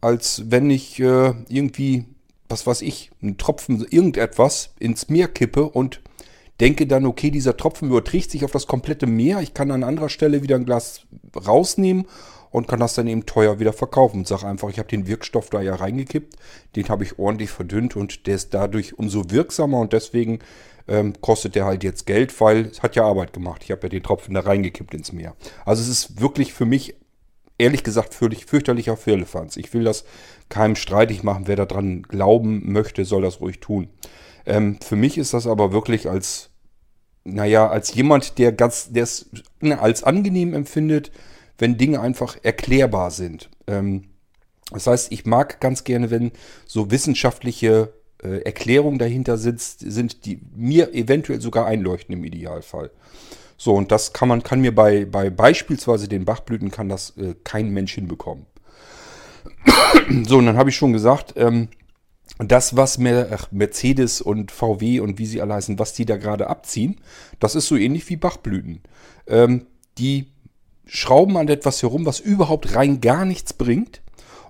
als 0.00 0.44
wenn 0.50 0.70
ich 0.70 1.00
äh, 1.00 1.34
irgendwie, 1.48 2.04
was 2.48 2.66
weiß 2.66 2.82
ich, 2.82 3.10
einen 3.22 3.36
Tropfen 3.36 3.84
irgendetwas 3.88 4.74
ins 4.78 5.08
Meer 5.08 5.28
kippe 5.28 5.68
und 5.68 6.00
denke 6.60 6.86
dann, 6.86 7.06
okay, 7.06 7.30
dieser 7.30 7.56
Tropfen 7.56 7.88
überträgt 7.88 8.30
sich 8.30 8.44
auf 8.44 8.52
das 8.52 8.66
komplette 8.66 9.06
Meer. 9.06 9.40
Ich 9.40 9.54
kann 9.54 9.70
an 9.70 9.84
anderer 9.84 10.08
Stelle 10.08 10.42
wieder 10.42 10.56
ein 10.56 10.66
Glas 10.66 11.02
rausnehmen 11.34 12.06
und 12.54 12.68
kann 12.68 12.78
das 12.78 12.94
dann 12.94 13.08
eben 13.08 13.26
teuer 13.26 13.58
wieder 13.58 13.72
verkaufen. 13.72 14.18
Und 14.18 14.28
sage 14.28 14.46
einfach, 14.46 14.68
ich 14.68 14.78
habe 14.78 14.86
den 14.86 15.08
Wirkstoff 15.08 15.50
da 15.50 15.60
ja 15.60 15.74
reingekippt, 15.74 16.36
den 16.76 16.88
habe 16.88 17.02
ich 17.02 17.18
ordentlich 17.18 17.50
verdünnt 17.50 17.96
und 17.96 18.28
der 18.28 18.36
ist 18.36 18.54
dadurch 18.54 18.96
umso 18.96 19.28
wirksamer 19.30 19.80
und 19.80 19.92
deswegen 19.92 20.38
ähm, 20.86 21.14
kostet 21.20 21.56
der 21.56 21.64
halt 21.64 21.82
jetzt 21.82 22.06
Geld, 22.06 22.40
weil 22.40 22.66
es 22.66 22.80
hat 22.80 22.94
ja 22.94 23.02
Arbeit 23.02 23.32
gemacht. 23.32 23.62
Ich 23.64 23.72
habe 23.72 23.82
ja 23.82 23.88
den 23.88 24.04
Tropfen 24.04 24.34
da 24.34 24.40
reingekippt 24.40 24.94
ins 24.94 25.10
Meer. 25.10 25.34
Also 25.64 25.82
es 25.82 25.88
ist 25.88 26.20
wirklich 26.20 26.52
für 26.52 26.64
mich, 26.64 26.94
ehrlich 27.58 27.82
gesagt, 27.82 28.14
fürchterlicher 28.14 28.96
Firlefanz. 28.96 29.56
Ich 29.56 29.74
will 29.74 29.82
das 29.82 30.04
keinem 30.48 30.76
streitig 30.76 31.24
machen. 31.24 31.48
Wer 31.48 31.56
daran 31.56 32.02
glauben 32.04 32.70
möchte, 32.70 33.04
soll 33.04 33.22
das 33.22 33.40
ruhig 33.40 33.58
tun. 33.58 33.88
Ähm, 34.46 34.78
für 34.80 34.94
mich 34.94 35.18
ist 35.18 35.34
das 35.34 35.48
aber 35.48 35.72
wirklich 35.72 36.08
als, 36.08 36.50
naja, 37.24 37.68
als 37.68 37.94
jemand, 37.94 38.38
der 38.38 38.52
ganz, 38.52 38.92
der 38.92 39.02
es 39.02 39.28
als 39.60 40.04
angenehm 40.04 40.54
empfindet, 40.54 41.10
wenn 41.58 41.76
Dinge 41.76 42.00
einfach 42.00 42.36
erklärbar 42.42 43.10
sind. 43.10 43.50
Ähm, 43.66 44.04
das 44.70 44.86
heißt, 44.86 45.12
ich 45.12 45.26
mag 45.26 45.60
ganz 45.60 45.84
gerne, 45.84 46.10
wenn 46.10 46.32
so 46.66 46.90
wissenschaftliche 46.90 47.92
äh, 48.22 48.38
Erklärungen 48.44 48.98
dahinter 48.98 49.36
sitzt, 49.36 49.80
sind, 49.80 50.24
die 50.24 50.40
mir 50.54 50.94
eventuell 50.94 51.40
sogar 51.40 51.66
einleuchten 51.66 52.14
im 52.14 52.24
Idealfall. 52.24 52.90
So, 53.56 53.74
und 53.74 53.92
das 53.92 54.12
kann 54.12 54.28
man, 54.28 54.42
kann 54.42 54.60
mir 54.60 54.74
bei, 54.74 55.04
bei 55.04 55.30
beispielsweise 55.30 56.08
den 56.08 56.24
Bachblüten 56.24 56.70
kann 56.70 56.88
das 56.88 57.16
äh, 57.16 57.34
kein 57.44 57.70
Mensch 57.70 57.94
hinbekommen. 57.94 58.46
so, 60.26 60.38
und 60.38 60.46
dann 60.46 60.56
habe 60.56 60.70
ich 60.70 60.76
schon 60.76 60.92
gesagt, 60.92 61.34
ähm, 61.36 61.68
das, 62.38 62.76
was 62.76 62.98
Mercedes 62.98 64.20
und 64.20 64.50
VW 64.50 65.00
und 65.00 65.18
wie 65.18 65.26
sie 65.26 65.40
alle 65.40 65.54
heißen, 65.54 65.78
was 65.78 65.92
die 65.92 66.04
da 66.04 66.16
gerade 66.16 66.48
abziehen, 66.48 67.00
das 67.38 67.54
ist 67.54 67.68
so 67.68 67.76
ähnlich 67.76 68.08
wie 68.08 68.16
Bachblüten. 68.16 68.80
Ähm, 69.28 69.66
die 69.98 70.33
schrauben 70.86 71.36
an 71.36 71.48
etwas 71.48 71.82
herum, 71.82 72.06
was 72.06 72.20
überhaupt 72.20 72.74
rein 72.74 73.00
gar 73.00 73.24
nichts 73.24 73.52
bringt 73.52 74.02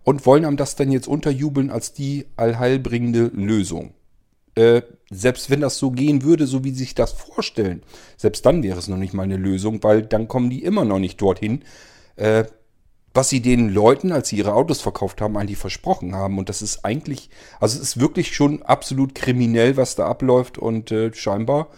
und 0.02 0.26
wollen 0.26 0.44
einem 0.44 0.56
das 0.56 0.76
dann 0.76 0.92
jetzt 0.92 1.08
unterjubeln 1.08 1.70
als 1.70 1.92
die 1.92 2.26
allheilbringende 2.36 3.30
Lösung. 3.34 3.94
Äh, 4.54 4.82
selbst 5.10 5.50
wenn 5.50 5.60
das 5.60 5.78
so 5.78 5.90
gehen 5.90 6.22
würde, 6.22 6.46
so 6.46 6.62
wie 6.62 6.70
sie 6.70 6.84
sich 6.84 6.94
das 6.94 7.12
vorstellen, 7.12 7.82
selbst 8.16 8.46
dann 8.46 8.62
wäre 8.62 8.78
es 8.78 8.88
noch 8.88 8.96
nicht 8.96 9.14
mal 9.14 9.24
eine 9.24 9.36
Lösung, 9.36 9.82
weil 9.82 10.02
dann 10.02 10.28
kommen 10.28 10.50
die 10.50 10.62
immer 10.62 10.84
noch 10.84 10.98
nicht 10.98 11.20
dorthin, 11.20 11.62
äh, 12.16 12.44
was 13.12 13.28
sie 13.28 13.40
den 13.40 13.68
Leuten, 13.68 14.10
als 14.10 14.28
sie 14.28 14.36
ihre 14.36 14.54
Autos 14.54 14.80
verkauft 14.80 15.20
haben, 15.20 15.36
eigentlich 15.36 15.58
versprochen 15.58 16.16
haben. 16.16 16.38
Und 16.38 16.48
das 16.48 16.62
ist 16.62 16.84
eigentlich, 16.84 17.30
also 17.60 17.76
es 17.76 17.82
ist 17.82 18.00
wirklich 18.00 18.34
schon 18.34 18.62
absolut 18.62 19.14
kriminell, 19.14 19.76
was 19.76 19.94
da 19.94 20.06
abläuft 20.06 20.58
und 20.58 20.90
äh, 20.90 21.14
scheinbar 21.14 21.68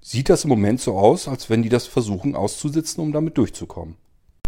sieht 0.00 0.28
das 0.28 0.44
im 0.44 0.50
Moment 0.50 0.80
so 0.80 0.96
aus, 0.96 1.28
als 1.28 1.50
wenn 1.50 1.62
die 1.62 1.68
das 1.68 1.86
versuchen 1.86 2.36
auszusitzen, 2.36 3.02
um 3.02 3.12
damit 3.12 3.38
durchzukommen. 3.38 3.96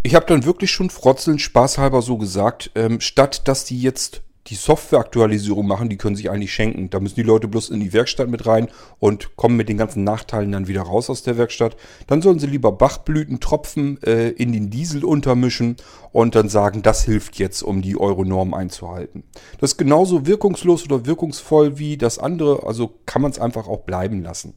Ich 0.06 0.14
habe 0.14 0.24
dann 0.26 0.44
wirklich 0.44 0.70
schon 0.70 0.88
frotzelnd 0.88 1.40
spaßhalber 1.40 2.00
so 2.00 2.16
gesagt, 2.16 2.70
ähm, 2.76 3.00
statt 3.00 3.48
dass 3.48 3.64
die 3.64 3.82
jetzt 3.82 4.22
die 4.46 4.54
Softwareaktualisierung 4.54 5.66
machen, 5.66 5.88
die 5.88 5.96
können 5.96 6.14
sich 6.14 6.30
eigentlich 6.30 6.54
schenken. 6.54 6.90
Da 6.90 7.00
müssen 7.00 7.16
die 7.16 7.24
Leute 7.24 7.48
bloß 7.48 7.70
in 7.70 7.80
die 7.80 7.92
Werkstatt 7.92 8.28
mit 8.28 8.46
rein 8.46 8.68
und 9.00 9.34
kommen 9.34 9.56
mit 9.56 9.68
den 9.68 9.78
ganzen 9.78 10.04
Nachteilen 10.04 10.52
dann 10.52 10.68
wieder 10.68 10.82
raus 10.82 11.10
aus 11.10 11.24
der 11.24 11.38
Werkstatt. 11.38 11.76
Dann 12.06 12.22
sollen 12.22 12.38
sie 12.38 12.46
lieber 12.46 12.70
Bachblütentropfen 12.70 14.00
äh, 14.04 14.28
in 14.28 14.52
den 14.52 14.70
Diesel 14.70 15.04
untermischen 15.04 15.74
und 16.12 16.36
dann 16.36 16.48
sagen, 16.48 16.82
das 16.82 17.02
hilft 17.02 17.40
jetzt, 17.40 17.62
um 17.62 17.82
die 17.82 17.98
Euronorm 17.98 18.54
einzuhalten. 18.54 19.24
Das 19.58 19.72
ist 19.72 19.76
genauso 19.76 20.24
wirkungslos 20.24 20.84
oder 20.84 21.04
wirkungsvoll 21.04 21.80
wie 21.80 21.96
das 21.96 22.20
andere, 22.20 22.64
also 22.64 22.94
kann 23.06 23.22
man 23.22 23.32
es 23.32 23.40
einfach 23.40 23.66
auch 23.66 23.80
bleiben 23.80 24.22
lassen. 24.22 24.54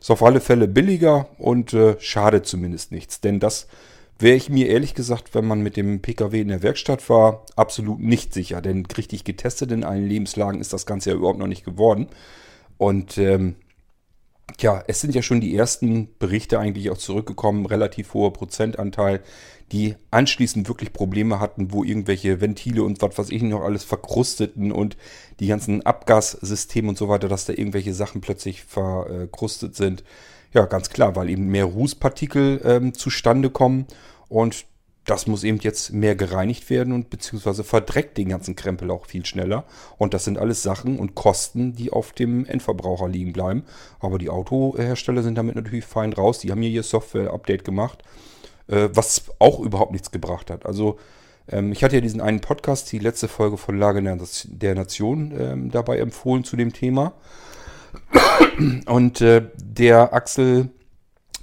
Ist 0.00 0.10
auf 0.10 0.22
alle 0.22 0.40
Fälle 0.40 0.66
billiger 0.66 1.28
und 1.36 1.74
äh, 1.74 1.96
schadet 1.98 2.46
zumindest 2.46 2.92
nichts, 2.92 3.20
denn 3.20 3.40
das 3.40 3.66
wäre 4.18 4.36
ich 4.36 4.48
mir 4.48 4.68
ehrlich 4.68 4.94
gesagt, 4.94 5.34
wenn 5.34 5.46
man 5.46 5.60
mit 5.60 5.76
dem 5.76 6.00
Pkw 6.00 6.40
in 6.40 6.48
der 6.48 6.62
Werkstatt 6.62 7.08
war, 7.10 7.44
absolut 7.56 8.00
nicht 8.00 8.32
sicher. 8.32 8.62
Denn 8.62 8.86
richtig 8.86 9.24
getestet 9.24 9.72
in 9.72 9.84
allen 9.84 10.06
Lebenslagen 10.06 10.60
ist 10.60 10.72
das 10.72 10.86
Ganze 10.86 11.10
ja 11.10 11.16
überhaupt 11.16 11.38
noch 11.38 11.46
nicht 11.46 11.64
geworden. 11.64 12.08
Und 12.78 13.18
ähm, 13.18 13.56
ja, 14.60 14.82
es 14.86 15.00
sind 15.00 15.14
ja 15.14 15.22
schon 15.22 15.40
die 15.40 15.56
ersten 15.56 16.08
Berichte 16.18 16.58
eigentlich 16.58 16.90
auch 16.90 16.98
zurückgekommen, 16.98 17.66
relativ 17.66 18.14
hoher 18.14 18.32
Prozentanteil, 18.32 19.22
die 19.72 19.96
anschließend 20.10 20.68
wirklich 20.68 20.92
Probleme 20.92 21.40
hatten, 21.40 21.72
wo 21.72 21.82
irgendwelche 21.82 22.40
Ventile 22.40 22.84
und 22.84 23.02
was 23.02 23.18
weiß 23.18 23.30
ich 23.30 23.42
noch 23.42 23.62
alles 23.62 23.82
verkrusteten 23.82 24.70
und 24.70 24.96
die 25.40 25.48
ganzen 25.48 25.84
Abgassysteme 25.84 26.88
und 26.88 26.96
so 26.96 27.08
weiter, 27.08 27.28
dass 27.28 27.46
da 27.46 27.52
irgendwelche 27.52 27.92
Sachen 27.92 28.20
plötzlich 28.20 28.62
verkrustet 28.62 29.74
sind. 29.74 30.04
Ja, 30.56 30.64
ganz 30.64 30.88
klar, 30.88 31.14
weil 31.16 31.28
eben 31.28 31.48
mehr 31.48 31.66
Rußpartikel 31.66 32.62
ähm, 32.64 32.94
zustande 32.94 33.50
kommen 33.50 33.86
und 34.30 34.64
das 35.04 35.26
muss 35.26 35.44
eben 35.44 35.58
jetzt 35.58 35.92
mehr 35.92 36.16
gereinigt 36.16 36.70
werden 36.70 36.94
und 36.94 37.10
beziehungsweise 37.10 37.62
verdreckt 37.62 38.16
den 38.16 38.30
ganzen 38.30 38.56
Krempel 38.56 38.90
auch 38.90 39.04
viel 39.04 39.26
schneller. 39.26 39.64
Und 39.98 40.14
das 40.14 40.24
sind 40.24 40.38
alles 40.38 40.62
Sachen 40.62 40.98
und 40.98 41.14
Kosten, 41.14 41.74
die 41.74 41.92
auf 41.92 42.12
dem 42.12 42.46
Endverbraucher 42.46 43.06
liegen 43.06 43.34
bleiben. 43.34 43.64
Aber 44.00 44.16
die 44.16 44.30
Autohersteller 44.30 45.22
sind 45.22 45.36
damit 45.36 45.56
natürlich 45.56 45.84
fein 45.84 46.14
raus. 46.14 46.38
Die 46.38 46.50
haben 46.50 46.62
hier 46.62 46.70
ihr 46.70 46.82
Software-Update 46.82 47.66
gemacht, 47.66 48.02
äh, 48.68 48.88
was 48.94 49.24
auch 49.38 49.60
überhaupt 49.60 49.92
nichts 49.92 50.10
gebracht 50.10 50.50
hat. 50.50 50.64
Also 50.64 50.98
ähm, 51.50 51.70
ich 51.70 51.84
hatte 51.84 51.96
ja 51.96 52.00
diesen 52.00 52.22
einen 52.22 52.40
Podcast, 52.40 52.90
die 52.92 52.98
letzte 52.98 53.28
Folge 53.28 53.58
von 53.58 53.78
Lage 53.78 54.02
der 54.02 54.74
Nation 54.74 55.34
ähm, 55.38 55.70
dabei 55.70 55.98
empfohlen 55.98 56.44
zu 56.44 56.56
dem 56.56 56.72
Thema. 56.72 57.12
Und 58.86 59.20
äh, 59.20 59.42
der 59.56 60.12
Axel 60.12 60.70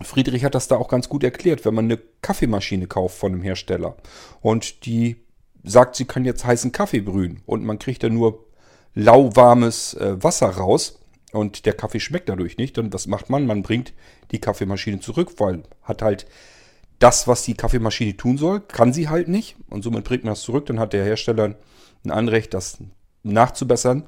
Friedrich 0.01 0.43
hat 0.43 0.55
das 0.55 0.67
da 0.67 0.75
auch 0.75 0.89
ganz 0.89 1.09
gut 1.09 1.23
erklärt, 1.23 1.65
wenn 1.65 1.73
man 1.73 1.85
eine 1.85 1.99
Kaffeemaschine 2.21 2.87
kauft 2.87 3.17
von 3.17 3.33
einem 3.33 3.41
Hersteller. 3.41 3.95
Und 4.41 4.85
die 4.85 5.17
sagt, 5.63 5.95
sie 5.95 6.05
kann 6.05 6.25
jetzt 6.25 6.45
heißen 6.45 6.71
Kaffee 6.71 7.01
brühen. 7.01 7.41
Und 7.45 7.63
man 7.63 7.79
kriegt 7.79 8.03
da 8.03 8.09
nur 8.09 8.45
lauwarmes 8.95 9.93
äh, 9.95 10.21
Wasser 10.21 10.49
raus. 10.49 10.99
Und 11.31 11.65
der 11.65 11.73
Kaffee 11.73 11.99
schmeckt 11.99 12.29
dadurch 12.29 12.57
nicht, 12.57 12.77
dann 12.77 12.93
was 12.93 13.07
macht 13.07 13.29
man? 13.29 13.47
Man 13.47 13.63
bringt 13.63 13.93
die 14.31 14.39
Kaffeemaschine 14.39 14.99
zurück, 14.99 15.33
weil 15.37 15.63
hat 15.81 16.01
halt 16.01 16.27
das, 16.99 17.27
was 17.27 17.43
die 17.43 17.55
Kaffeemaschine 17.55 18.15
tun 18.15 18.37
soll, 18.37 18.59
kann 18.61 18.93
sie 18.93 19.09
halt 19.09 19.27
nicht. 19.27 19.55
Und 19.69 19.83
somit 19.83 20.03
bringt 20.03 20.23
man 20.23 20.33
das 20.33 20.41
zurück, 20.41 20.67
dann 20.67 20.79
hat 20.79 20.93
der 20.93 21.03
Hersteller 21.03 21.55
ein 22.05 22.11
Anrecht, 22.11 22.53
das 22.53 22.77
nachzubessern 23.23 24.03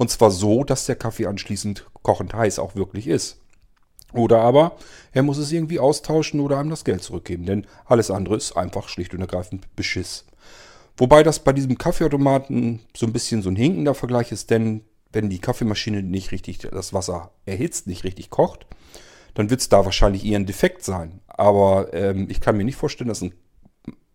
und 0.00 0.08
zwar 0.08 0.30
so, 0.30 0.64
dass 0.64 0.86
der 0.86 0.96
Kaffee 0.96 1.26
anschließend 1.26 1.84
kochend 2.02 2.32
heiß 2.32 2.58
auch 2.58 2.74
wirklich 2.74 3.06
ist. 3.06 3.38
Oder 4.14 4.40
aber 4.40 4.78
er 5.12 5.22
muss 5.22 5.36
es 5.36 5.52
irgendwie 5.52 5.78
austauschen 5.78 6.40
oder 6.40 6.58
einem 6.58 6.70
das 6.70 6.86
Geld 6.86 7.02
zurückgeben, 7.02 7.44
denn 7.44 7.66
alles 7.84 8.10
andere 8.10 8.36
ist 8.36 8.56
einfach 8.56 8.88
schlicht 8.88 9.12
und 9.12 9.20
ergreifend 9.20 9.76
Beschiss. 9.76 10.24
Wobei 10.96 11.22
das 11.22 11.40
bei 11.40 11.52
diesem 11.52 11.76
Kaffeeautomaten 11.76 12.80
so 12.96 13.04
ein 13.04 13.12
bisschen 13.12 13.42
so 13.42 13.50
ein 13.50 13.56
hinkender 13.56 13.92
Vergleich 13.92 14.32
ist, 14.32 14.48
denn 14.48 14.84
wenn 15.12 15.28
die 15.28 15.38
Kaffeemaschine 15.38 16.02
nicht 16.02 16.32
richtig 16.32 16.60
das 16.60 16.94
Wasser 16.94 17.32
erhitzt, 17.44 17.86
nicht 17.86 18.02
richtig 18.02 18.30
kocht, 18.30 18.66
dann 19.34 19.50
wird 19.50 19.60
es 19.60 19.68
da 19.68 19.84
wahrscheinlich 19.84 20.24
eher 20.24 20.38
ein 20.38 20.46
Defekt 20.46 20.82
sein. 20.82 21.20
Aber 21.26 21.92
ähm, 21.92 22.26
ich 22.30 22.40
kann 22.40 22.56
mir 22.56 22.64
nicht 22.64 22.76
vorstellen, 22.76 23.08
dass 23.08 23.20
ein 23.20 23.34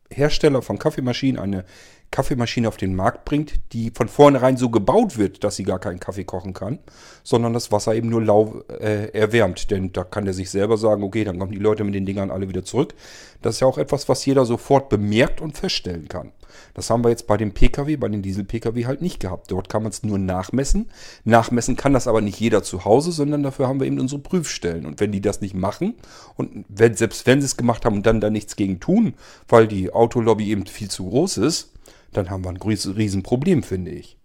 Hersteller 0.10 0.64
von 0.64 0.80
Kaffeemaschinen 0.80 1.40
eine 1.40 1.64
Kaffeemaschine 2.12 2.68
auf 2.68 2.78
den 2.78 2.96
Markt 2.96 3.26
bringt, 3.26 3.56
die 3.74 3.92
von 3.92 4.08
vornherein 4.08 4.58
so 4.58 4.70
gebaut 4.70 5.18
wird, 5.18 5.44
dass 5.44 5.58
sie 5.58 5.64
gar 5.64 5.80
keinen 5.80 6.00
Kaffee 6.00 6.24
kochen 6.24 6.54
kann, 6.54 6.80
sondern 7.24 7.54
das 7.54 7.72
Wasser 7.72 7.94
eben 7.94 8.10
nur 8.10 8.24
lau 8.24 8.64
äh, 8.70 9.12
erwärmt. 9.12 9.70
Denn 9.72 9.92
da 9.92 10.04
kann 10.04 10.26
er 10.26 10.34
sich 10.34 10.50
selber 10.50 10.78
sagen, 10.78 11.04
okay, 11.04 11.24
dann 11.24 11.40
kommen 11.40 11.52
die 11.52 11.58
Leute 11.58 11.84
mit 11.84 11.94
den 11.94 12.06
Dingern 12.06 12.32
alle 12.32 12.48
wieder 12.48 12.64
zurück. 12.64 12.94
Das 13.42 13.56
ist 13.56 13.60
ja 13.60 13.68
auch 13.68 13.78
etwas, 13.78 14.08
was 14.08 14.26
jeder 14.26 14.46
sofort 14.46 14.90
bemerkt 14.90 15.42
und 15.42 15.58
feststellen 15.58 16.08
kann. 16.08 16.32
Das 16.74 16.90
haben 16.90 17.04
wir 17.04 17.10
jetzt 17.10 17.28
bei 17.28 17.38
dem 17.38 17.54
Pkw, 17.54 17.98
bei 17.98 18.08
den 18.08 18.22
Diesel-Pkw 18.22 18.86
halt 18.86 19.02
nicht 19.02 19.20
gehabt. 19.20 19.52
Dort 19.52 19.70
kann 19.70 19.84
man 19.84 19.92
es 19.92 20.04
nur 20.04 20.18
nachmessen. 20.18 20.90
Nachmessen 21.24 21.76
kann 21.76 21.94
das 21.94 22.08
aber 22.08 22.22
nicht 22.22 22.40
jeder 22.40 22.64
zu 22.64 22.86
Hause, 22.86 23.12
sondern 23.12 23.44
dafür 23.44 23.68
haben 23.68 23.80
wir 23.80 23.88
eben 23.88 24.00
unsere 24.00 24.22
Prüfstellen. 24.22 24.86
Und 24.86 25.00
wenn 25.00 25.12
die 25.12 25.22
das 25.22 25.42
nicht 25.42 25.56
machen 25.56 25.96
und 26.36 26.66
wenn, 26.70 26.96
selbst 26.96 27.28
wenn 27.28 27.42
sie 27.42 27.46
es 27.46 27.58
gemacht 27.58 27.86
haben 27.86 27.98
und 27.98 28.06
dann 28.06 28.22
da 28.22 28.30
nichts 28.30 28.56
gegen 28.56 28.80
tun, 28.80 29.16
weil 29.48 29.68
die 29.68 29.92
Autolobby 29.92 30.50
eben 30.50 30.66
viel 30.66 30.90
zu 30.90 31.10
groß 31.10 31.38
ist, 31.38 31.72
dann 32.18 32.30
haben 32.30 32.44
wir 32.44 32.50
ein 32.50 32.58
Riesenproblem, 32.58 33.64
finde 33.64 33.92
ich. 33.92 34.18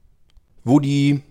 Wo 0.64 0.81
die 0.81 1.22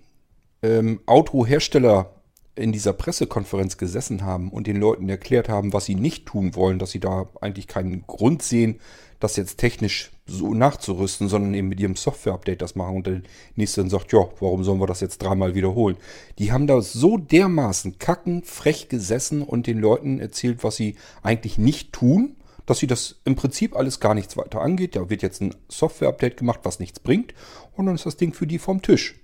ähm, 0.61 0.99
Autohersteller 1.05 2.13
in 2.55 2.71
dieser 2.71 2.93
Pressekonferenz 2.93 3.77
gesessen 3.77 4.23
haben 4.23 4.49
und 4.49 4.67
den 4.67 4.77
Leuten 4.77 5.07
erklärt 5.07 5.47
haben, 5.49 5.71
was 5.71 5.85
sie 5.85 5.95
nicht 5.95 6.25
tun 6.25 6.55
wollen, 6.55 6.77
dass 6.77 6.91
sie 6.91 6.99
da 6.99 7.29
eigentlich 7.39 7.67
keinen 7.67 8.05
Grund 8.05 8.41
sehen, 8.41 8.79
das 9.19 9.35
jetzt 9.35 9.57
technisch 9.57 10.11
so 10.25 10.53
nachzurüsten, 10.53 11.27
sondern 11.27 11.53
eben 11.53 11.69
mit 11.69 11.79
ihrem 11.79 11.95
Software-Update 11.95 12.61
das 12.61 12.75
machen 12.75 12.97
und 12.97 13.07
der 13.07 13.21
nächste 13.55 13.81
dann 13.81 13.89
sagt, 13.89 14.13
ja, 14.13 14.19
warum 14.39 14.63
sollen 14.63 14.79
wir 14.79 14.87
das 14.87 15.01
jetzt 15.01 15.21
dreimal 15.21 15.55
wiederholen? 15.55 15.97
Die 16.37 16.51
haben 16.51 16.67
da 16.67 16.81
so 16.81 17.17
dermaßen 17.17 17.97
kacken, 17.97 18.43
frech 18.43 18.89
gesessen 18.89 19.41
und 19.41 19.67
den 19.67 19.79
Leuten 19.79 20.19
erzählt, 20.19 20.63
was 20.63 20.75
sie 20.75 20.95
eigentlich 21.21 21.57
nicht 21.57 21.91
tun, 21.93 22.35
dass 22.69 22.77
sie 22.77 22.88
das 22.88 23.19
im 23.25 23.36
Prinzip 23.36 23.75
alles 23.75 23.99
gar 23.99 24.13
nichts 24.13 24.38
weiter 24.38 24.62
angeht. 24.62 24.95
Da 24.95 25.10
wird 25.10 25.23
jetzt 25.23 25.41
ein 25.41 25.55
Software-Update 25.69 26.38
gemacht, 26.38 26.60
was 26.62 26.79
nichts 26.79 26.99
bringt 26.99 27.34
und 27.75 27.88
dann 27.88 27.95
ist 27.95 28.05
das 28.05 28.15
Ding 28.15 28.32
für 28.32 28.45
die 28.45 28.60
vom 28.60 28.84
Tisch. 28.84 29.15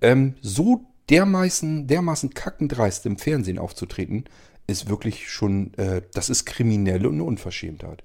Ähm, 0.00 0.36
so 0.40 0.84
dermaßen, 1.10 1.88
dermaßen 1.88 2.32
kackendreist 2.32 3.06
im 3.06 3.18
Fernsehen 3.18 3.58
aufzutreten, 3.58 4.26
ist 4.68 4.88
wirklich 4.88 5.28
schon, 5.30 5.74
äh, 5.74 6.02
das 6.14 6.30
ist 6.30 6.44
kriminelle 6.44 7.08
und 7.08 7.14
eine 7.14 7.24
Unverschämtheit. 7.24 8.04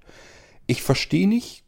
Ich 0.65 0.81
verstehe 0.81 1.27
nicht 1.27 1.63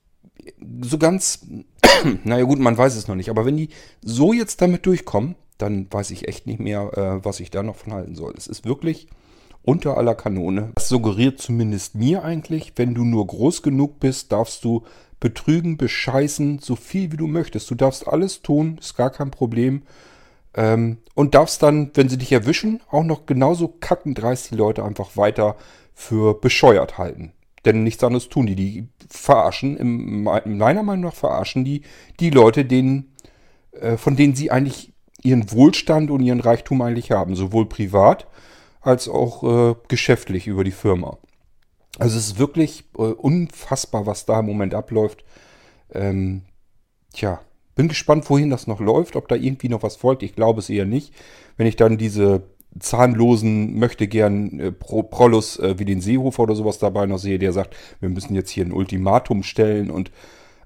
so 0.81 0.97
ganz, 0.97 1.45
naja 2.23 2.45
gut, 2.45 2.57
man 2.57 2.79
weiß 2.79 2.95
es 2.95 3.07
noch 3.07 3.15
nicht, 3.15 3.29
aber 3.29 3.45
wenn 3.45 3.57
die 3.57 3.69
so 4.01 4.33
jetzt 4.33 4.59
damit 4.59 4.87
durchkommen, 4.87 5.35
dann 5.59 5.85
weiß 5.91 6.09
ich 6.09 6.27
echt 6.27 6.47
nicht 6.47 6.59
mehr, 6.59 6.91
äh, 6.97 7.23
was 7.23 7.41
ich 7.41 7.51
da 7.51 7.61
noch 7.61 7.75
von 7.75 7.93
halten 7.93 8.15
soll. 8.15 8.33
Es 8.35 8.47
ist 8.47 8.65
wirklich 8.65 9.07
unter 9.67 9.97
aller 9.97 10.15
Kanone. 10.15 10.71
Das 10.75 10.87
suggeriert 10.87 11.41
zumindest 11.41 11.93
mir 11.93 12.23
eigentlich, 12.23 12.71
wenn 12.77 12.93
du 12.93 13.03
nur 13.03 13.27
groß 13.27 13.63
genug 13.63 13.99
bist, 13.99 14.31
darfst 14.31 14.63
du 14.63 14.83
betrügen, 15.19 15.75
bescheißen, 15.75 16.59
so 16.59 16.77
viel 16.77 17.11
wie 17.11 17.17
du 17.17 17.27
möchtest. 17.27 17.69
Du 17.69 17.75
darfst 17.75 18.07
alles 18.07 18.41
tun, 18.41 18.77
ist 18.79 18.95
gar 18.95 19.09
kein 19.09 19.29
Problem. 19.29 19.81
Ähm, 20.53 20.99
und 21.15 21.35
darfst 21.35 21.61
dann, 21.63 21.91
wenn 21.95 22.07
sie 22.07 22.17
dich 22.17 22.31
erwischen, 22.31 22.79
auch 22.89 23.03
noch 23.03 23.25
genauso 23.25 23.67
kackendreist 23.67 24.51
die 24.51 24.55
Leute 24.55 24.85
einfach 24.85 25.17
weiter 25.17 25.57
für 25.93 26.39
bescheuert 26.39 26.97
halten. 26.97 27.33
Denn 27.65 27.83
nichts 27.83 28.05
anderes 28.05 28.29
tun 28.29 28.45
die. 28.45 28.55
Die 28.55 28.87
verarschen, 29.09 29.75
im, 29.75 30.23
meiner 30.23 30.83
Meinung 30.83 31.05
nach 31.05 31.15
verarschen 31.15 31.65
die 31.65 31.81
die 32.21 32.29
Leute, 32.29 32.63
denen, 32.63 33.11
äh, 33.73 33.97
von 33.97 34.15
denen 34.15 34.33
sie 34.33 34.49
eigentlich 34.49 34.93
ihren 35.23 35.51
Wohlstand 35.51 36.09
und 36.09 36.21
ihren 36.21 36.39
Reichtum 36.39 36.81
eigentlich 36.81 37.11
haben. 37.11 37.35
Sowohl 37.35 37.67
privat 37.67 38.27
als 38.87 39.07
auch 39.07 39.43
äh, 39.43 39.75
geschäftlich 39.87 40.47
über 40.47 40.63
die 40.63 40.71
Firma. 40.71 41.17
Also 41.99 42.17
es 42.17 42.27
ist 42.27 42.39
wirklich 42.39 42.85
äh, 42.97 43.01
unfassbar, 43.01 44.05
was 44.05 44.25
da 44.25 44.39
im 44.39 44.45
Moment 44.45 44.73
abläuft. 44.73 45.23
Ähm, 45.93 46.43
tja, 47.13 47.41
bin 47.75 47.87
gespannt, 47.87 48.29
wohin 48.29 48.49
das 48.49 48.67
noch 48.67 48.79
läuft, 48.79 49.15
ob 49.15 49.27
da 49.27 49.35
irgendwie 49.35 49.69
noch 49.69 49.83
was 49.83 49.95
folgt. 49.95 50.23
Ich 50.23 50.35
glaube 50.35 50.59
es 50.59 50.69
eher 50.69 50.85
nicht. 50.85 51.13
Wenn 51.57 51.67
ich 51.67 51.75
dann 51.75 51.97
diese 51.97 52.43
zahnlosen 52.79 53.77
möchte 53.77 54.07
gern 54.07 54.59
äh, 54.59 54.71
Pro 54.71 55.03
Prolus 55.03 55.57
äh, 55.59 55.79
wie 55.79 55.85
den 55.85 56.01
Seehofer 56.01 56.43
oder 56.43 56.55
sowas 56.55 56.79
dabei 56.79 57.05
noch 57.07 57.17
sehe, 57.17 57.39
der 57.39 57.53
sagt, 57.53 57.75
wir 57.99 58.09
müssen 58.09 58.35
jetzt 58.35 58.51
hier 58.51 58.65
ein 58.65 58.71
Ultimatum 58.71 59.43
stellen 59.43 59.89
und 59.89 60.11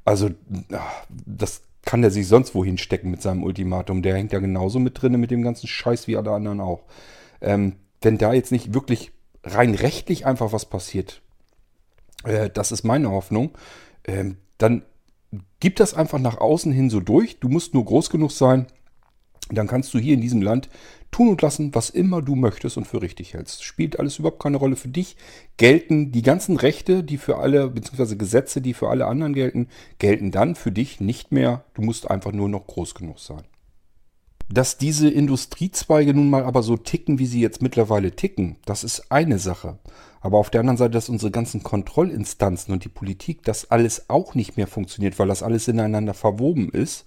also 0.04 0.30
ach, 0.74 1.06
das 1.26 1.62
kann 1.84 2.02
der 2.02 2.12
sich 2.12 2.28
sonst 2.28 2.54
wohin 2.54 2.78
stecken 2.78 3.10
mit 3.10 3.22
seinem 3.22 3.44
Ultimatum. 3.44 4.02
Der 4.02 4.16
hängt 4.16 4.34
ja 4.34 4.40
genauso 4.40 4.80
mit 4.80 5.02
drinne 5.02 5.18
mit 5.18 5.32
dem 5.32 5.42
ganzen 5.42 5.68
Scheiß 5.68 6.08
wie 6.08 6.18
alle 6.18 6.32
anderen 6.32 6.60
auch. 6.60 6.84
Ähm, 7.40 7.76
wenn 8.02 8.18
da 8.18 8.34
jetzt 8.34 8.52
nicht 8.52 8.74
wirklich 8.74 9.12
rein 9.44 9.76
rechtlich 9.76 10.26
einfach 10.26 10.52
was 10.54 10.66
passiert, 10.66 11.22
äh, 12.24 12.50
das 12.50 12.72
ist 12.72 12.84
meine 12.84 13.12
Hoffnung, 13.12 13.52
ähm, 14.06 14.38
dann 14.58 14.84
gibt 15.60 15.80
das 15.80 15.94
einfach 15.94 16.20
nach 16.20 16.38
außen 16.38 16.72
hin 16.72 16.90
so 16.90 17.00
durch. 17.00 17.40
Du 17.40 17.48
musst 17.48 17.74
nur 17.74 17.86
groß 17.86 18.10
genug 18.10 18.32
sein, 18.32 18.68
dann 19.50 19.68
kannst 19.68 19.94
du 19.94 20.00
hier 20.00 20.14
in 20.14 20.22
diesem 20.22 20.42
Land 20.42 20.70
tun 21.12 21.30
und 21.30 21.42
lassen, 21.42 21.76
was 21.76 21.90
immer 21.90 22.22
du 22.22 22.36
möchtest 22.36 22.78
und 22.78 22.88
für 22.88 23.02
richtig 23.02 23.34
hältst. 23.34 23.64
Spielt 23.64 24.00
alles 24.00 24.18
überhaupt 24.18 24.42
keine 24.42 24.58
Rolle 24.58 24.78
für 24.78 24.88
dich. 24.88 25.18
Gelten 25.58 26.12
die 26.12 26.22
ganzen 26.22 26.56
Rechte, 26.58 27.04
die 27.04 27.18
für 27.18 27.38
alle, 27.38 27.70
beziehungsweise 27.70 28.18
Gesetze, 28.18 28.62
die 28.62 28.74
für 28.74 28.90
alle 28.90 29.08
anderen 29.08 29.34
gelten, 29.34 29.68
gelten 30.00 30.32
dann 30.32 30.56
für 30.56 30.72
dich 30.72 31.02
nicht 31.02 31.32
mehr. 31.32 31.66
Du 31.74 31.82
musst 31.82 32.10
einfach 32.10 32.32
nur 32.32 32.48
noch 32.48 32.66
groß 32.66 32.96
genug 32.96 33.20
sein. 33.20 33.44
Dass 34.52 34.78
diese 34.78 35.10
Industriezweige 35.10 36.14
nun 36.14 36.30
mal 36.30 36.44
aber 36.44 36.62
so 36.62 36.76
ticken, 36.76 37.20
wie 37.20 37.26
sie 37.26 37.42
jetzt 37.42 37.62
mittlerweile 37.62 38.12
ticken, 38.12 38.58
das 38.66 38.84
ist 38.84 39.12
eine 39.12 39.40
Sache. 39.40 39.80
Aber 40.20 40.38
auf 40.38 40.50
der 40.50 40.60
anderen 40.60 40.78
Seite, 40.78 40.92
dass 40.92 41.10
unsere 41.10 41.32
ganzen 41.32 41.64
Kontrollinstanzen 41.64 42.74
und 42.74 42.84
die 42.84 42.90
Politik, 42.90 43.44
das 43.44 43.72
alles 43.72 44.10
auch 44.10 44.36
nicht 44.36 44.58
mehr 44.58 44.68
funktioniert, 44.68 45.18
weil 45.18 45.28
das 45.28 45.42
alles 45.42 45.68
ineinander 45.68 46.14
verwoben 46.14 46.70
ist, 46.70 47.06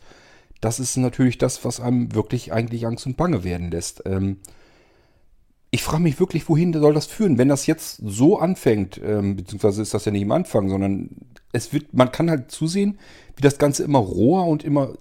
das 0.60 0.80
ist 0.80 0.96
natürlich 0.96 1.36
das, 1.36 1.64
was 1.64 1.80
einem 1.80 2.14
wirklich 2.14 2.52
eigentlich 2.52 2.86
Angst 2.86 3.06
und 3.06 3.16
Bange 3.16 3.44
werden 3.44 3.70
lässt. 3.70 4.02
Ähm, 4.06 4.38
ich 5.70 5.82
frage 5.82 6.02
mich 6.02 6.18
wirklich, 6.18 6.48
wohin 6.48 6.72
soll 6.72 6.94
das 6.94 7.06
führen? 7.06 7.36
Wenn 7.36 7.48
das 7.48 7.66
jetzt 7.66 8.00
so 8.02 8.38
anfängt, 8.38 9.00
ähm, 9.04 9.36
beziehungsweise 9.36 9.82
ist 9.82 9.92
das 9.92 10.06
ja 10.06 10.12
nicht 10.12 10.22
im 10.22 10.32
Anfang, 10.32 10.68
sondern 10.68 11.10
es 11.52 11.72
wird, 11.72 11.92
man 11.92 12.10
kann 12.10 12.30
halt 12.30 12.50
zusehen, 12.50 12.98
wie 13.36 13.42
das 13.42 13.58
Ganze 13.58 13.84
immer 13.84 13.98
roher 13.98 14.46
und 14.46 14.64
immer 14.64 14.94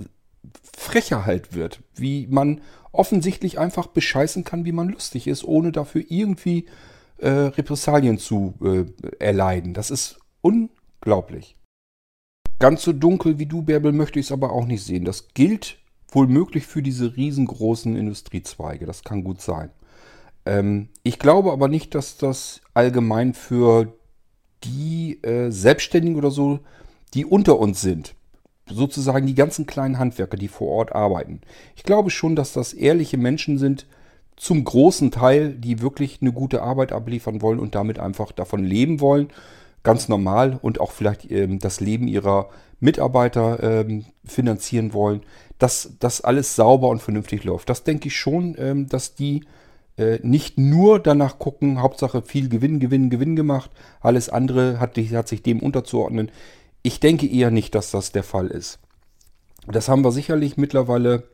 frecher 0.76 1.26
halt 1.26 1.54
wird. 1.54 1.82
Wie 1.96 2.28
man 2.28 2.62
offensichtlich 2.92 3.60
einfach 3.60 3.88
bescheißen 3.88 4.44
kann, 4.44 4.66
wie 4.66 4.72
man 4.72 4.90
lustig 4.90 5.28
ist, 5.28 5.44
ohne 5.44 5.72
dafür 5.72 6.04
irgendwie 6.10 6.66
äh, 7.18 7.30
Repressalien 7.30 8.18
zu 8.18 8.54
äh, 8.64 8.86
erleiden. 9.20 9.74
Das 9.74 9.92
ist 9.92 10.20
unglaublich. 10.42 11.58
Ganz 12.60 12.84
so 12.84 12.94
dunkel 12.94 13.40
wie 13.40 13.46
du, 13.46 13.64
Bärbel, 13.64 13.92
möchte 13.92 14.20
ich 14.20 14.28
es 14.28 14.32
aber 14.32 14.52
auch 14.52 14.66
nicht 14.66 14.84
sehen. 14.84 15.06
Das 15.06 15.30
gilt 15.34 15.78
wohl 16.10 16.28
möglich 16.28 16.66
für 16.68 16.82
diese 16.82 17.16
riesengroßen 17.16 17.96
Industriezweige. 17.96 18.86
Das 18.86 19.04
kann 19.04 19.24
gut 19.24 19.42
sein. 19.42 19.72
Ähm, 20.46 20.90
ich 21.04 21.20
glaube 21.20 21.52
aber 21.52 21.68
nicht, 21.68 21.96
dass 21.96 22.18
das 22.18 22.62
allgemein 22.74 23.34
für 23.34 23.98
die 24.64 25.22
äh, 25.24 25.50
Selbstständigen 25.50 26.18
oder 26.18 26.32
so, 26.32 26.60
die 27.14 27.26
unter 27.26 27.60
uns 27.60 27.82
sind, 27.82 28.16
sozusagen 28.70 29.28
die 29.28 29.36
ganzen 29.36 29.66
kleinen 29.66 30.00
Handwerker, 30.00 30.38
die 30.38 30.48
vor 30.48 30.70
Ort 30.70 30.94
arbeiten. 30.94 31.42
Ich 31.76 31.84
glaube 31.84 32.10
schon, 32.10 32.36
dass 32.36 32.54
das 32.54 32.74
ehrliche 32.74 33.18
Menschen 33.18 33.58
sind, 33.58 33.86
zum 34.36 34.64
großen 34.64 35.12
Teil, 35.12 35.54
die 35.54 35.82
wirklich 35.82 36.20
eine 36.22 36.32
gute 36.32 36.64
Arbeit 36.64 36.92
abliefern 36.92 37.42
wollen 37.42 37.60
und 37.60 37.76
damit 37.76 38.00
einfach 38.00 38.32
davon 38.32 38.64
leben 38.64 39.00
wollen 39.00 39.30
ganz 39.84 40.08
normal 40.08 40.58
und 40.62 40.80
auch 40.80 40.92
vielleicht 40.92 41.30
ähm, 41.30 41.60
das 41.60 41.80
Leben 41.80 42.08
ihrer 42.08 42.50
Mitarbeiter 42.80 43.62
ähm, 43.62 44.06
finanzieren 44.26 44.94
wollen, 44.94 45.22
dass 45.60 45.92
das 46.00 46.22
alles 46.22 46.56
sauber 46.56 46.90
und 46.90 47.02
vernünftig 47.02 47.44
läuft. 47.44 47.70
Das 47.70 47.84
denke 47.84 48.08
ich 48.08 48.18
schon, 48.18 48.56
ähm, 48.58 48.90
dass 48.90 49.16
die 49.16 49.44
äh, 49.98 50.20
nicht 50.24 50.58
nur 50.58 51.00
danach 51.00 51.38
gucken, 51.38 51.82
Hauptsache 51.82 52.22
viel 52.24 52.50
Gewinn, 52.50 52.80
Gewinn, 52.80 53.10
Gewinn 53.10 53.36
gemacht, 53.36 53.70
alles 54.02 54.30
andere 54.30 54.80
hat, 54.80 54.98
hat 54.98 55.28
sich 55.28 55.44
dem 55.44 55.60
unterzuordnen. 55.60 56.32
Ich 56.84 57.00
denke 57.00 57.28
eher 57.28 57.50
nicht, 57.50 57.76
dass 57.76 57.92
das 57.92 58.12
der 58.12 58.24
Fall 58.24 58.48
ist. 58.48 58.80
Das 59.68 59.88
haben 59.88 60.04
wir 60.04 60.12
sicherlich 60.12 60.58
mittlerweile 60.58 61.30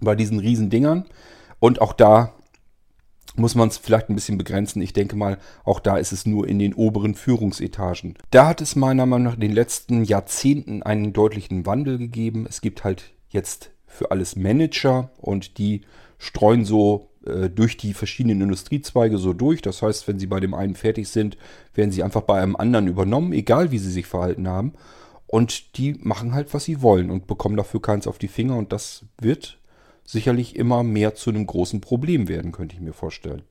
bei 0.00 0.14
diesen 0.16 0.38
Riesendingern. 0.38 1.04
Und 1.60 1.80
auch 1.80 1.92
da 1.92 2.32
muss 3.36 3.54
man 3.54 3.68
es 3.68 3.78
vielleicht 3.78 4.08
ein 4.08 4.14
bisschen 4.14 4.38
begrenzen. 4.38 4.80
Ich 4.80 4.92
denke 4.92 5.16
mal, 5.16 5.38
auch 5.64 5.80
da 5.80 5.96
ist 5.96 6.12
es 6.12 6.24
nur 6.24 6.48
in 6.48 6.58
den 6.58 6.74
oberen 6.74 7.14
Führungsetagen. 7.14 8.14
Da 8.30 8.46
hat 8.46 8.60
es 8.60 8.76
meiner 8.76 9.06
Meinung 9.06 9.26
nach 9.26 9.34
in 9.34 9.40
den 9.40 9.52
letzten 9.52 10.04
Jahrzehnten 10.04 10.82
einen 10.82 11.12
deutlichen 11.12 11.66
Wandel 11.66 11.98
gegeben. 11.98 12.46
Es 12.48 12.60
gibt 12.60 12.84
halt 12.84 13.12
jetzt 13.28 13.70
für 13.86 14.10
alles 14.10 14.36
Manager 14.36 15.10
und 15.18 15.58
die 15.58 15.82
streuen 16.18 16.64
so 16.64 17.10
durch 17.54 17.76
die 17.76 17.94
verschiedenen 17.94 18.42
Industriezweige 18.42 19.18
so 19.18 19.32
durch. 19.32 19.62
Das 19.62 19.82
heißt, 19.82 20.06
wenn 20.08 20.18
sie 20.18 20.26
bei 20.26 20.40
dem 20.40 20.54
einen 20.54 20.74
fertig 20.74 21.08
sind, 21.08 21.36
werden 21.74 21.90
sie 21.90 22.02
einfach 22.02 22.22
bei 22.22 22.40
einem 22.40 22.56
anderen 22.56 22.86
übernommen, 22.86 23.32
egal 23.32 23.70
wie 23.70 23.78
sie 23.78 23.90
sich 23.90 24.06
verhalten 24.06 24.48
haben. 24.48 24.72
Und 25.26 25.78
die 25.78 25.94
machen 26.00 26.34
halt, 26.34 26.52
was 26.54 26.64
sie 26.64 26.82
wollen 26.82 27.10
und 27.10 27.26
bekommen 27.26 27.56
dafür 27.56 27.80
keins 27.80 28.06
auf 28.06 28.18
die 28.18 28.28
Finger. 28.28 28.56
Und 28.56 28.72
das 28.72 29.04
wird 29.20 29.58
sicherlich 30.04 30.56
immer 30.56 30.82
mehr 30.82 31.14
zu 31.14 31.30
einem 31.30 31.46
großen 31.46 31.80
Problem 31.80 32.28
werden, 32.28 32.52
könnte 32.52 32.74
ich 32.74 32.80
mir 32.80 32.92
vorstellen. 32.92 33.42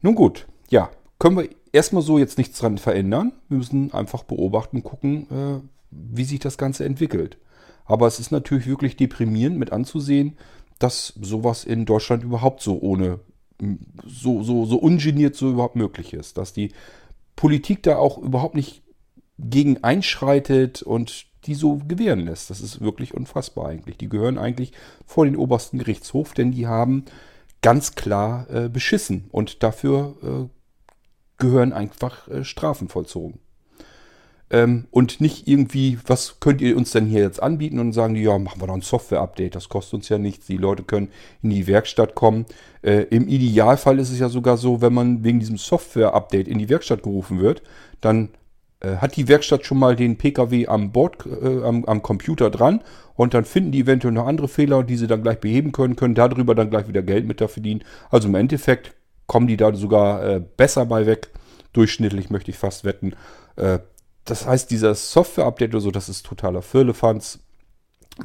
Nun 0.00 0.14
gut, 0.14 0.46
ja, 0.70 0.90
können 1.18 1.36
wir 1.36 1.48
erstmal 1.72 2.02
so 2.02 2.18
jetzt 2.18 2.38
nichts 2.38 2.58
dran 2.58 2.78
verändern. 2.78 3.32
Wir 3.48 3.58
müssen 3.58 3.92
einfach 3.92 4.24
beobachten, 4.24 4.82
gucken, 4.82 5.26
äh, 5.30 5.60
wie 5.90 6.24
sich 6.24 6.40
das 6.40 6.58
Ganze 6.58 6.84
entwickelt. 6.84 7.36
Aber 7.84 8.06
es 8.06 8.18
ist 8.18 8.30
natürlich 8.30 8.66
wirklich 8.66 8.96
deprimierend 8.96 9.58
mit 9.58 9.72
anzusehen, 9.72 10.36
dass 10.82 11.14
sowas 11.20 11.64
in 11.64 11.84
Deutschland 11.84 12.24
überhaupt 12.24 12.62
so 12.62 12.80
ohne, 12.80 13.20
so, 14.04 14.42
so, 14.42 14.64
so 14.64 14.76
ungeniert 14.76 15.36
so 15.36 15.50
überhaupt 15.50 15.76
möglich 15.76 16.12
ist. 16.12 16.38
Dass 16.38 16.52
die 16.52 16.72
Politik 17.36 17.82
da 17.82 17.96
auch 17.96 18.18
überhaupt 18.18 18.54
nicht 18.54 18.82
gegen 19.38 19.82
einschreitet 19.84 20.82
und 20.82 21.26
die 21.44 21.54
so 21.54 21.80
gewähren 21.86 22.20
lässt. 22.20 22.50
Das 22.50 22.60
ist 22.60 22.80
wirklich 22.80 23.14
unfassbar 23.14 23.68
eigentlich. 23.68 23.96
Die 23.96 24.08
gehören 24.08 24.38
eigentlich 24.38 24.72
vor 25.06 25.24
den 25.24 25.36
obersten 25.36 25.78
Gerichtshof, 25.78 26.34
denn 26.34 26.52
die 26.52 26.66
haben 26.66 27.04
ganz 27.62 27.94
klar 27.94 28.48
äh, 28.50 28.68
beschissen 28.68 29.28
und 29.30 29.62
dafür 29.62 30.16
äh, 30.22 30.48
gehören 31.38 31.72
einfach 31.72 32.28
äh, 32.28 32.44
Strafen 32.44 32.88
vollzogen. 32.88 33.38
Ähm, 34.52 34.86
und 34.92 35.20
nicht 35.20 35.48
irgendwie, 35.48 35.98
was 36.06 36.38
könnt 36.38 36.60
ihr 36.60 36.76
uns 36.76 36.92
denn 36.92 37.06
hier 37.06 37.22
jetzt 37.22 37.42
anbieten? 37.42 37.80
Und 37.80 37.92
sagen 37.92 38.14
die, 38.14 38.22
ja, 38.22 38.38
machen 38.38 38.60
wir 38.60 38.68
doch 38.68 38.74
ein 38.74 38.82
Software-Update, 38.82 39.56
das 39.56 39.68
kostet 39.68 39.94
uns 39.94 40.08
ja 40.08 40.18
nichts. 40.18 40.46
Die 40.46 40.58
Leute 40.58 40.84
können 40.84 41.08
in 41.42 41.50
die 41.50 41.66
Werkstatt 41.66 42.14
kommen. 42.14 42.46
Äh, 42.82 43.06
Im 43.10 43.26
Idealfall 43.26 43.98
ist 43.98 44.12
es 44.12 44.20
ja 44.20 44.28
sogar 44.28 44.56
so, 44.56 44.80
wenn 44.80 44.92
man 44.94 45.24
wegen 45.24 45.40
diesem 45.40 45.56
Software-Update 45.56 46.46
in 46.46 46.58
die 46.58 46.68
Werkstatt 46.68 47.02
gerufen 47.02 47.40
wird, 47.40 47.62
dann 48.00 48.28
Äh, 48.82 48.96
hat 48.96 49.14
die 49.14 49.28
Werkstatt 49.28 49.64
schon 49.64 49.78
mal 49.78 49.94
den 49.94 50.18
PKW 50.18 50.66
am 50.66 50.90
Bord, 50.90 51.24
äh, 51.26 51.62
am, 51.62 51.84
am, 51.84 52.02
Computer 52.02 52.50
dran 52.50 52.82
und 53.14 53.32
dann 53.32 53.44
finden 53.44 53.70
die 53.70 53.82
eventuell 53.82 54.12
noch 54.12 54.26
andere 54.26 54.48
Fehler, 54.48 54.82
die 54.82 54.96
sie 54.96 55.06
dann 55.06 55.22
gleich 55.22 55.38
beheben 55.38 55.70
können, 55.70 55.94
können 55.94 56.16
darüber 56.16 56.54
dann 56.56 56.68
gleich 56.70 56.88
wieder 56.88 57.02
Geld 57.02 57.26
mit 57.26 57.40
da 57.40 57.46
verdienen. 57.46 57.84
Also 58.10 58.26
im 58.28 58.34
Endeffekt 58.34 58.92
kommen 59.28 59.46
die 59.46 59.56
da 59.56 59.72
sogar 59.74 60.24
äh, 60.24 60.42
besser 60.56 60.84
bei 60.86 61.06
weg. 61.06 61.30
Durchschnittlich 61.72 62.28
möchte 62.30 62.50
ich 62.50 62.58
fast 62.58 62.84
wetten. 62.84 63.14
Äh, 63.56 63.78
das 64.24 64.46
heißt, 64.46 64.70
dieser 64.70 64.94
Software-Update 64.94 65.70
oder 65.70 65.80
so, 65.80 65.90
das 65.90 66.08
ist 66.08 66.26
totaler 66.26 66.62
Firlefanz, 66.62 67.40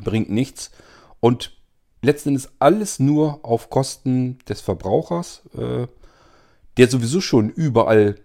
bringt 0.04 0.30
nichts. 0.30 0.72
Und 1.20 1.58
letzten 2.02 2.30
Endes 2.30 2.50
alles 2.60 3.00
nur 3.00 3.40
auf 3.44 3.70
Kosten 3.70 4.40
des 4.48 4.62
Verbrauchers, 4.62 5.44
äh, 5.58 5.88
der 6.78 6.88
sowieso 6.88 7.22
schon 7.22 7.50
überall 7.50 8.16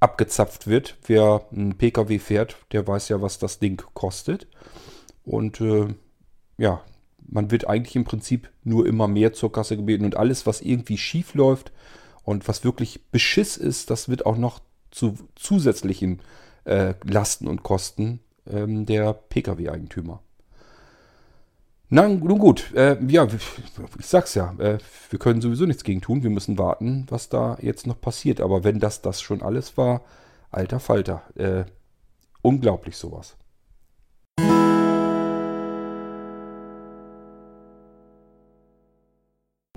abgezapft 0.00 0.66
wird. 0.66 0.96
Wer 1.06 1.46
einen 1.52 1.76
Pkw 1.76 2.18
fährt, 2.18 2.56
der 2.72 2.86
weiß 2.86 3.08
ja, 3.10 3.20
was 3.20 3.38
das 3.38 3.58
Ding 3.58 3.82
kostet. 3.94 4.46
Und 5.24 5.60
äh, 5.60 5.88
ja, 6.56 6.82
man 7.26 7.50
wird 7.50 7.68
eigentlich 7.68 7.96
im 7.96 8.04
Prinzip 8.04 8.50
nur 8.64 8.86
immer 8.86 9.08
mehr 9.08 9.34
zur 9.34 9.52
Kasse 9.52 9.76
gebeten. 9.76 10.04
Und 10.04 10.16
alles, 10.16 10.46
was 10.46 10.62
irgendwie 10.62 10.96
schief 10.96 11.34
läuft 11.34 11.72
und 12.24 12.48
was 12.48 12.64
wirklich 12.64 13.00
Beschiss 13.10 13.56
ist, 13.58 13.90
das 13.90 14.08
wird 14.08 14.24
auch 14.24 14.38
noch 14.38 14.60
zu 14.90 15.16
zusätzlichen 15.34 16.22
äh, 16.68 16.94
Lasten 17.04 17.48
und 17.48 17.62
Kosten 17.62 18.20
ähm, 18.46 18.86
der 18.86 19.12
Pkw-Eigentümer. 19.12 20.20
Na, 21.90 22.06
nun 22.06 22.38
gut, 22.38 22.74
äh, 22.74 22.98
ja, 23.06 23.26
ich 23.98 24.06
sag's 24.06 24.34
ja, 24.34 24.54
äh, 24.58 24.78
wir 25.08 25.18
können 25.18 25.40
sowieso 25.40 25.64
nichts 25.64 25.84
gegen 25.84 26.02
tun. 26.02 26.22
Wir 26.22 26.28
müssen 26.28 26.58
warten, 26.58 27.06
was 27.08 27.30
da 27.30 27.56
jetzt 27.62 27.86
noch 27.86 27.98
passiert. 27.98 28.42
Aber 28.42 28.62
wenn 28.62 28.78
das 28.78 29.00
das 29.00 29.22
schon 29.22 29.42
alles 29.42 29.78
war, 29.78 30.02
alter 30.50 30.80
Falter, 30.80 31.22
äh, 31.34 31.64
unglaublich 32.42 32.98
sowas. 32.98 33.36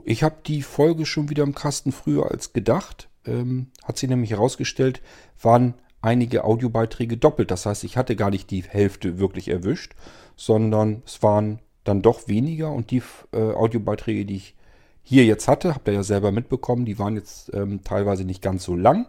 Ich 0.03 0.23
habe 0.23 0.35
die 0.45 0.63
Folge 0.63 1.05
schon 1.05 1.29
wieder 1.29 1.43
im 1.43 1.55
Kasten 1.55 1.93
früher 1.93 2.29
als 2.29 2.51
gedacht. 2.51 3.07
Ähm, 3.25 3.71
hat 3.83 3.97
sich 3.97 4.09
nämlich 4.09 4.31
herausgestellt, 4.31 5.01
waren 5.41 5.75
einige 6.01 6.43
Audiobeiträge 6.43 7.17
doppelt. 7.17 7.51
Das 7.51 7.65
heißt, 7.65 7.83
ich 7.83 7.97
hatte 7.97 8.15
gar 8.15 8.29
nicht 8.29 8.49
die 8.51 8.63
Hälfte 8.63 9.19
wirklich 9.19 9.47
erwischt, 9.47 9.93
sondern 10.35 11.03
es 11.05 11.21
waren 11.23 11.59
dann 11.83 12.01
doch 12.01 12.27
weniger 12.27 12.71
und 12.71 12.91
die 12.91 13.01
äh, 13.33 13.37
Audiobeiträge, 13.37 14.25
die 14.25 14.35
ich 14.35 14.55
hier 15.03 15.25
jetzt 15.25 15.47
hatte, 15.47 15.73
habt 15.73 15.87
ihr 15.87 15.95
ja 15.95 16.03
selber 16.03 16.31
mitbekommen, 16.31 16.85
die 16.85 16.99
waren 16.99 17.15
jetzt 17.15 17.51
ähm, 17.53 17.83
teilweise 17.83 18.23
nicht 18.23 18.41
ganz 18.41 18.63
so 18.63 18.75
lang. 18.75 19.07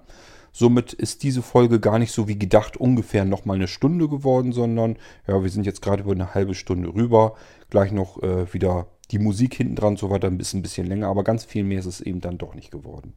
Somit 0.55 0.93
ist 0.93 1.23
diese 1.23 1.43
Folge 1.43 1.81
gar 1.81 1.99
nicht 1.99 2.13
so 2.13 2.29
wie 2.29 2.39
gedacht 2.39 2.77
ungefähr 2.77 3.25
nochmal 3.25 3.57
eine 3.57 3.69
Stunde 3.69 4.09
geworden, 4.09 4.53
sondern 4.53 4.97
ja, 5.27 5.43
wir 5.43 5.49
sind 5.49 5.65
jetzt 5.65 5.81
gerade 5.81 6.03
über 6.03 6.13
eine 6.13 6.35
halbe 6.35 6.55
Stunde 6.55 6.95
rüber. 6.95 7.35
Gleich 7.71 7.91
noch 7.91 8.23
äh, 8.23 8.53
wieder 8.53 8.87
die 9.11 9.19
Musik 9.19 9.55
hinten 9.55 9.77
dran, 9.77 9.97
so 9.97 10.11
weiter, 10.11 10.27
ein 10.27 10.39
bisschen, 10.39 10.61
ein 10.61 10.63
bisschen 10.63 10.87
länger, 10.87 11.09
aber 11.09 11.25
ganz 11.25 11.45
viel 11.45 11.65
mehr 11.65 11.79
ist 11.79 11.87
es 11.87 12.01
eben 12.01 12.21
dann 12.21 12.39
doch 12.39 12.55
nicht 12.55 12.71
geworden. 12.71 13.15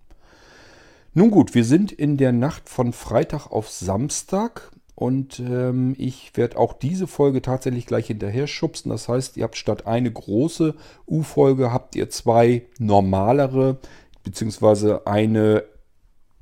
Nun 1.18 1.32
gut, 1.32 1.56
wir 1.56 1.64
sind 1.64 1.94
in 1.94 2.18
der 2.18 2.34
Nacht 2.34 2.68
von 2.68 2.92
Freitag 2.92 3.50
auf 3.50 3.70
Samstag 3.70 4.70
und 4.96 5.40
ähm, 5.40 5.96
ich 5.98 6.36
werde 6.36 6.58
auch 6.58 6.74
diese 6.74 7.08
Folge 7.08 7.42
tatsächlich 7.42 7.86
gleich 7.86 8.08
hinterher 8.08 8.48
schubsen. 8.48 8.90
Das 8.90 9.08
heißt, 9.08 9.38
ihr 9.38 9.46
habt 9.46 9.56
statt 9.56 9.88
eine 9.88 10.12
große 10.12 10.76
U-Folge, 11.08 11.72
habt 11.72 11.96
ihr 11.96 12.10
zwei 12.10 12.64
normalere, 12.80 13.78
beziehungsweise 14.26 15.08
eine, 15.08 15.64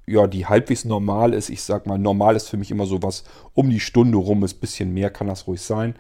ja, 0.08 0.26
die 0.26 0.48
halbwegs 0.48 0.86
normal 0.86 1.36
ist. 1.36 1.52
Ich 1.52 1.62
sag 1.62 1.86
mal, 1.86 2.00
normal 2.00 2.36
ist 2.36 2.50
für 2.50 2.58
mich 2.58 2.72
immer 2.72 2.88
so 2.88 3.04
was 3.04 3.26
um 3.54 3.70
die 3.70 3.80
Stunde 3.80 4.18
rum 4.18 4.44
ist. 4.44 4.56
Bisschen 4.56 4.92
mehr 4.92 5.12
kann 5.12 5.28
das 5.28 5.46
ruhig 5.46 5.62
sein. 5.62 5.94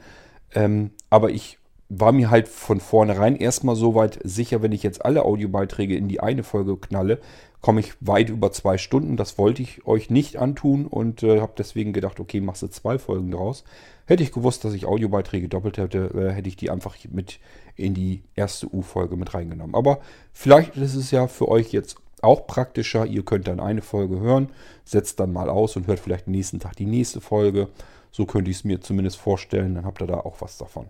Ähm, 0.55 0.89
aber 1.11 1.29
ich 1.29 1.59
war 1.99 2.11
mir 2.11 2.29
halt 2.29 2.47
von 2.47 2.79
vornherein 2.79 3.35
erstmal 3.35 3.75
so 3.75 3.95
weit 3.95 4.19
sicher, 4.23 4.61
wenn 4.61 4.71
ich 4.71 4.83
jetzt 4.83 5.03
alle 5.05 5.23
Audiobeiträge 5.23 5.95
in 5.95 6.07
die 6.07 6.19
eine 6.19 6.43
Folge 6.43 6.77
knalle, 6.77 7.19
komme 7.61 7.79
ich 7.79 7.93
weit 8.01 8.29
über 8.29 8.51
zwei 8.51 8.77
Stunden. 8.77 9.17
Das 9.17 9.37
wollte 9.37 9.61
ich 9.61 9.85
euch 9.87 10.09
nicht 10.09 10.37
antun 10.37 10.85
und 10.85 11.23
äh, 11.23 11.39
habe 11.39 11.53
deswegen 11.57 11.93
gedacht, 11.93 12.19
okay, 12.19 12.41
machst 12.41 12.61
du 12.61 12.67
zwei 12.67 12.99
Folgen 12.99 13.31
draus. 13.31 13.63
Hätte 14.05 14.23
ich 14.23 14.33
gewusst, 14.33 14.65
dass 14.65 14.73
ich 14.73 14.85
Audiobeiträge 14.85 15.47
doppelt 15.47 15.77
hätte, 15.77 16.11
äh, 16.13 16.33
hätte 16.33 16.49
ich 16.49 16.57
die 16.57 16.69
einfach 16.69 16.97
mit 17.09 17.39
in 17.75 17.93
die 17.93 18.23
erste 18.35 18.73
U-Folge 18.73 19.15
mit 19.15 19.33
reingenommen. 19.33 19.75
Aber 19.75 19.99
vielleicht 20.33 20.75
ist 20.75 20.95
es 20.95 21.11
ja 21.11 21.27
für 21.27 21.47
euch 21.47 21.71
jetzt 21.71 21.95
auch 22.21 22.47
praktischer. 22.47 23.05
Ihr 23.05 23.23
könnt 23.23 23.47
dann 23.47 23.59
eine 23.59 23.81
Folge 23.81 24.19
hören, 24.19 24.49
setzt 24.83 25.19
dann 25.19 25.31
mal 25.31 25.49
aus 25.49 25.75
und 25.75 25.87
hört 25.87 25.99
vielleicht 25.99 26.27
nächsten 26.27 26.59
Tag 26.59 26.75
die 26.75 26.85
nächste 26.85 27.21
Folge. 27.21 27.69
So 28.11 28.25
könnte 28.25 28.51
ich 28.51 28.57
es 28.57 28.63
mir 28.63 28.81
zumindest 28.81 29.17
vorstellen. 29.17 29.75
Dann 29.75 29.85
habt 29.85 30.01
ihr 30.01 30.07
da 30.07 30.19
auch 30.19 30.41
was 30.41 30.57
davon. 30.57 30.87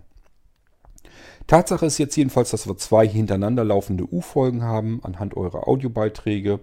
Tatsache 1.46 1.86
ist 1.86 1.98
jetzt 1.98 2.16
jedenfalls, 2.16 2.50
dass 2.50 2.66
wir 2.66 2.76
zwei 2.76 3.06
hintereinander 3.06 3.64
laufende 3.64 4.10
U-Folgen 4.10 4.62
haben 4.62 5.00
anhand 5.02 5.36
eurer 5.36 5.68
Audiobeiträge 5.68 6.60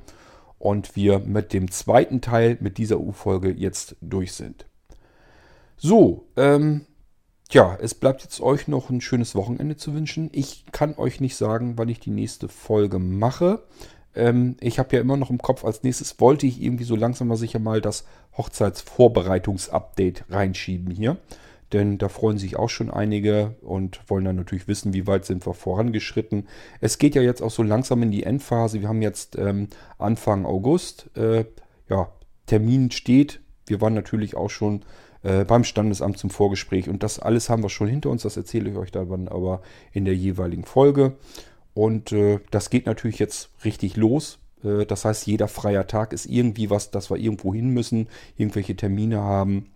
und 0.58 0.96
wir 0.96 1.20
mit 1.20 1.54
dem 1.54 1.70
zweiten 1.72 2.22
Teil 2.22 2.58
mit 2.62 2.78
dieser 2.78 3.00
U-Folge 3.00 3.52
jetzt 3.52 3.96
durch 4.02 4.34
sind. 4.34 4.66
So, 5.78 6.28
ähm, 6.38 6.86
ja, 7.52 7.78
es 7.82 7.96
bleibt 7.96 8.24
jetzt 8.24 8.40
euch 8.42 8.68
noch 8.68 8.90
ein 8.90 9.02
schönes 9.02 9.36
Wochenende 9.36 9.76
zu 9.76 9.94
wünschen. 9.94 10.30
Ich 10.32 10.66
kann 10.72 10.96
euch 10.98 11.20
nicht 11.20 11.36
sagen, 11.36 11.78
wann 11.78 11.90
ich 11.90 12.00
die 12.00 12.12
nächste 12.12 12.48
Folge 12.48 12.98
mache. 12.98 13.64
Ähm, 14.16 14.56
ich 14.62 14.80
habe 14.80 14.96
ja 14.96 15.02
immer 15.02 15.18
noch 15.18 15.30
im 15.30 15.40
Kopf, 15.40 15.66
als 15.66 15.84
nächstes 15.84 16.20
wollte 16.20 16.48
ich 16.48 16.62
irgendwie 16.62 16.84
so 16.84 16.96
langsam 16.96 17.28
mal 17.28 17.38
sicher 17.38 17.60
mal 17.60 17.82
das 17.82 18.06
Hochzeitsvorbereitungsupdate 18.38 20.26
reinschieben 20.30 20.92
hier 20.92 21.18
denn 21.74 21.98
da 21.98 22.10
freuen 22.10 22.38
sich 22.38 22.58
auch 22.58 22.70
schon 22.70 22.92
einige 22.92 23.56
und 23.62 24.02
wollen 24.08 24.26
dann 24.26 24.36
natürlich 24.36 24.68
wissen, 24.68 24.94
wie 24.94 25.08
weit 25.08 25.26
sind 25.26 25.46
wir 25.46 25.54
vorangeschritten. 25.54 26.48
Es 26.82 26.98
geht 26.98 27.16
ja 27.16 27.22
jetzt 27.22 27.42
auch 27.42 27.52
so 27.52 27.64
langsam 27.64 28.04
in 28.04 28.12
die 28.12 28.24
Endphase. 28.24 28.82
Wir 28.82 28.90
haben 28.90 29.02
jetzt 29.02 29.38
ähm, 29.38 29.68
Anfang 29.98 30.46
August. 30.46 31.10
Äh, 31.16 31.46
ja, 31.90 32.12
Termin 32.46 32.92
steht. 32.92 33.40
Wir 33.68 33.80
waren 33.80 33.94
natürlich 33.94 34.36
auch 34.36 34.50
schon 34.50 34.82
äh, 35.24 35.46
beim 35.46 35.64
Standesamt 35.64 36.18
zum 36.18 36.30
Vorgespräch 36.30 36.90
und 36.90 37.04
das 37.04 37.20
alles 37.20 37.50
haben 37.50 37.64
wir 37.64 37.70
schon 37.70 37.88
hinter 37.88 38.10
uns. 38.10 38.24
Das 38.24 38.38
erzähle 38.38 38.72
ich 38.72 38.76
euch 38.76 38.92
dann 38.92 39.28
aber 39.28 39.62
in 39.94 40.06
der 40.06 40.16
jeweiligen 40.16 40.66
Folge. 40.66 41.16
Und 41.74 42.12
äh, 42.12 42.40
das 42.52 42.70
geht 42.70 42.86
natürlich 42.86 43.20
jetzt 43.20 43.50
richtig 43.64 43.96
los. 43.96 44.40
Äh, 44.64 44.86
das 44.86 45.06
heißt, 45.06 45.26
jeder 45.26 45.48
freier 45.48 45.88
Tag 45.88 46.12
ist 46.12 46.26
irgendwie 46.26 46.70
was, 46.70 46.92
dass 46.92 47.10
wir 47.10 47.18
irgendwo 47.18 47.54
hin 47.54 47.70
müssen, 47.70 48.10
irgendwelche 48.36 48.76
Termine 48.76 49.22
haben 49.22 49.72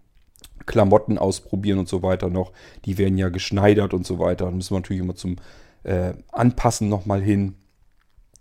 Klamotten 0.66 1.18
ausprobieren 1.18 1.80
und 1.80 1.88
so 1.88 2.02
weiter 2.04 2.30
noch. 2.30 2.52
Die 2.86 2.98
werden 2.98 3.18
ja 3.18 3.30
geschneidert 3.30 3.94
und 3.94 4.06
so 4.06 4.20
weiter. 4.20 4.46
Da 4.46 4.52
müssen 4.52 4.74
wir 4.74 4.80
natürlich 4.80 5.02
immer 5.02 5.16
zum 5.16 5.38
äh, 5.84 6.14
Anpassen 6.32 6.90
nochmal 6.90 7.22
hin. 7.22 7.56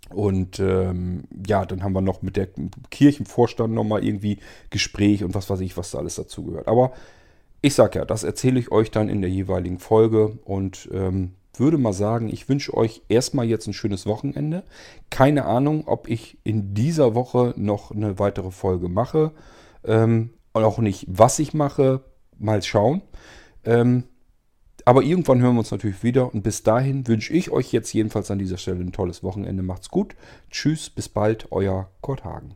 Und 0.09 0.59
ähm, 0.59 1.23
ja, 1.47 1.65
dann 1.65 1.83
haben 1.83 1.93
wir 1.93 2.01
noch 2.01 2.21
mit 2.21 2.37
der 2.37 2.47
Kirchenvorstand 2.91 3.73
nochmal 3.73 4.03
irgendwie 4.03 4.39
Gespräch 4.69 5.23
und 5.23 5.33
was 5.33 5.49
weiß 5.49 5.61
ich, 5.61 5.77
was 5.77 5.91
da 5.91 5.97
alles 5.97 6.15
dazu 6.15 6.43
gehört. 6.43 6.67
Aber 6.67 6.91
ich 7.61 7.73
sag 7.73 7.95
ja, 7.95 8.05
das 8.05 8.23
erzähle 8.23 8.59
ich 8.59 8.71
euch 8.71 8.91
dann 8.91 9.09
in 9.09 9.21
der 9.21 9.31
jeweiligen 9.31 9.79
Folge 9.79 10.37
und 10.45 10.87
ähm, 10.93 11.33
würde 11.59 11.77
mal 11.77 11.93
sagen, 11.93 12.29
ich 12.29 12.47
wünsche 12.49 12.75
euch 12.75 13.01
erstmal 13.09 13.45
jetzt 13.45 13.67
ein 13.67 13.73
schönes 13.73 14.05
Wochenende. 14.05 14.63
Keine 15.09 15.45
Ahnung, 15.45 15.87
ob 15.87 16.07
ich 16.07 16.37
in 16.43 16.73
dieser 16.73 17.15
Woche 17.15 17.53
noch 17.57 17.91
eine 17.91 18.19
weitere 18.19 18.51
Folge 18.51 18.89
mache. 18.89 19.31
Ähm, 19.83 20.31
und 20.53 20.63
auch 20.63 20.77
nicht, 20.77 21.05
was 21.09 21.39
ich 21.39 21.53
mache. 21.53 22.01
Mal 22.37 22.61
schauen. 22.63 23.01
Ähm, 23.63 24.03
aber 24.85 25.01
irgendwann 25.01 25.41
hören 25.41 25.55
wir 25.55 25.59
uns 25.59 25.71
natürlich 25.71 26.03
wieder. 26.03 26.33
Und 26.33 26.43
bis 26.43 26.63
dahin 26.63 27.07
wünsche 27.07 27.33
ich 27.33 27.49
euch 27.49 27.71
jetzt 27.71 27.93
jedenfalls 27.93 28.29
an 28.29 28.39
dieser 28.39 28.57
Stelle 28.57 28.81
ein 28.81 28.91
tolles 28.91 29.23
Wochenende. 29.23 29.63
Macht's 29.63 29.89
gut. 29.89 30.15
Tschüss, 30.51 30.89
bis 30.89 31.09
bald, 31.09 31.51
euer 31.51 31.89
Kurt 32.01 32.23
Hagen. 32.23 32.55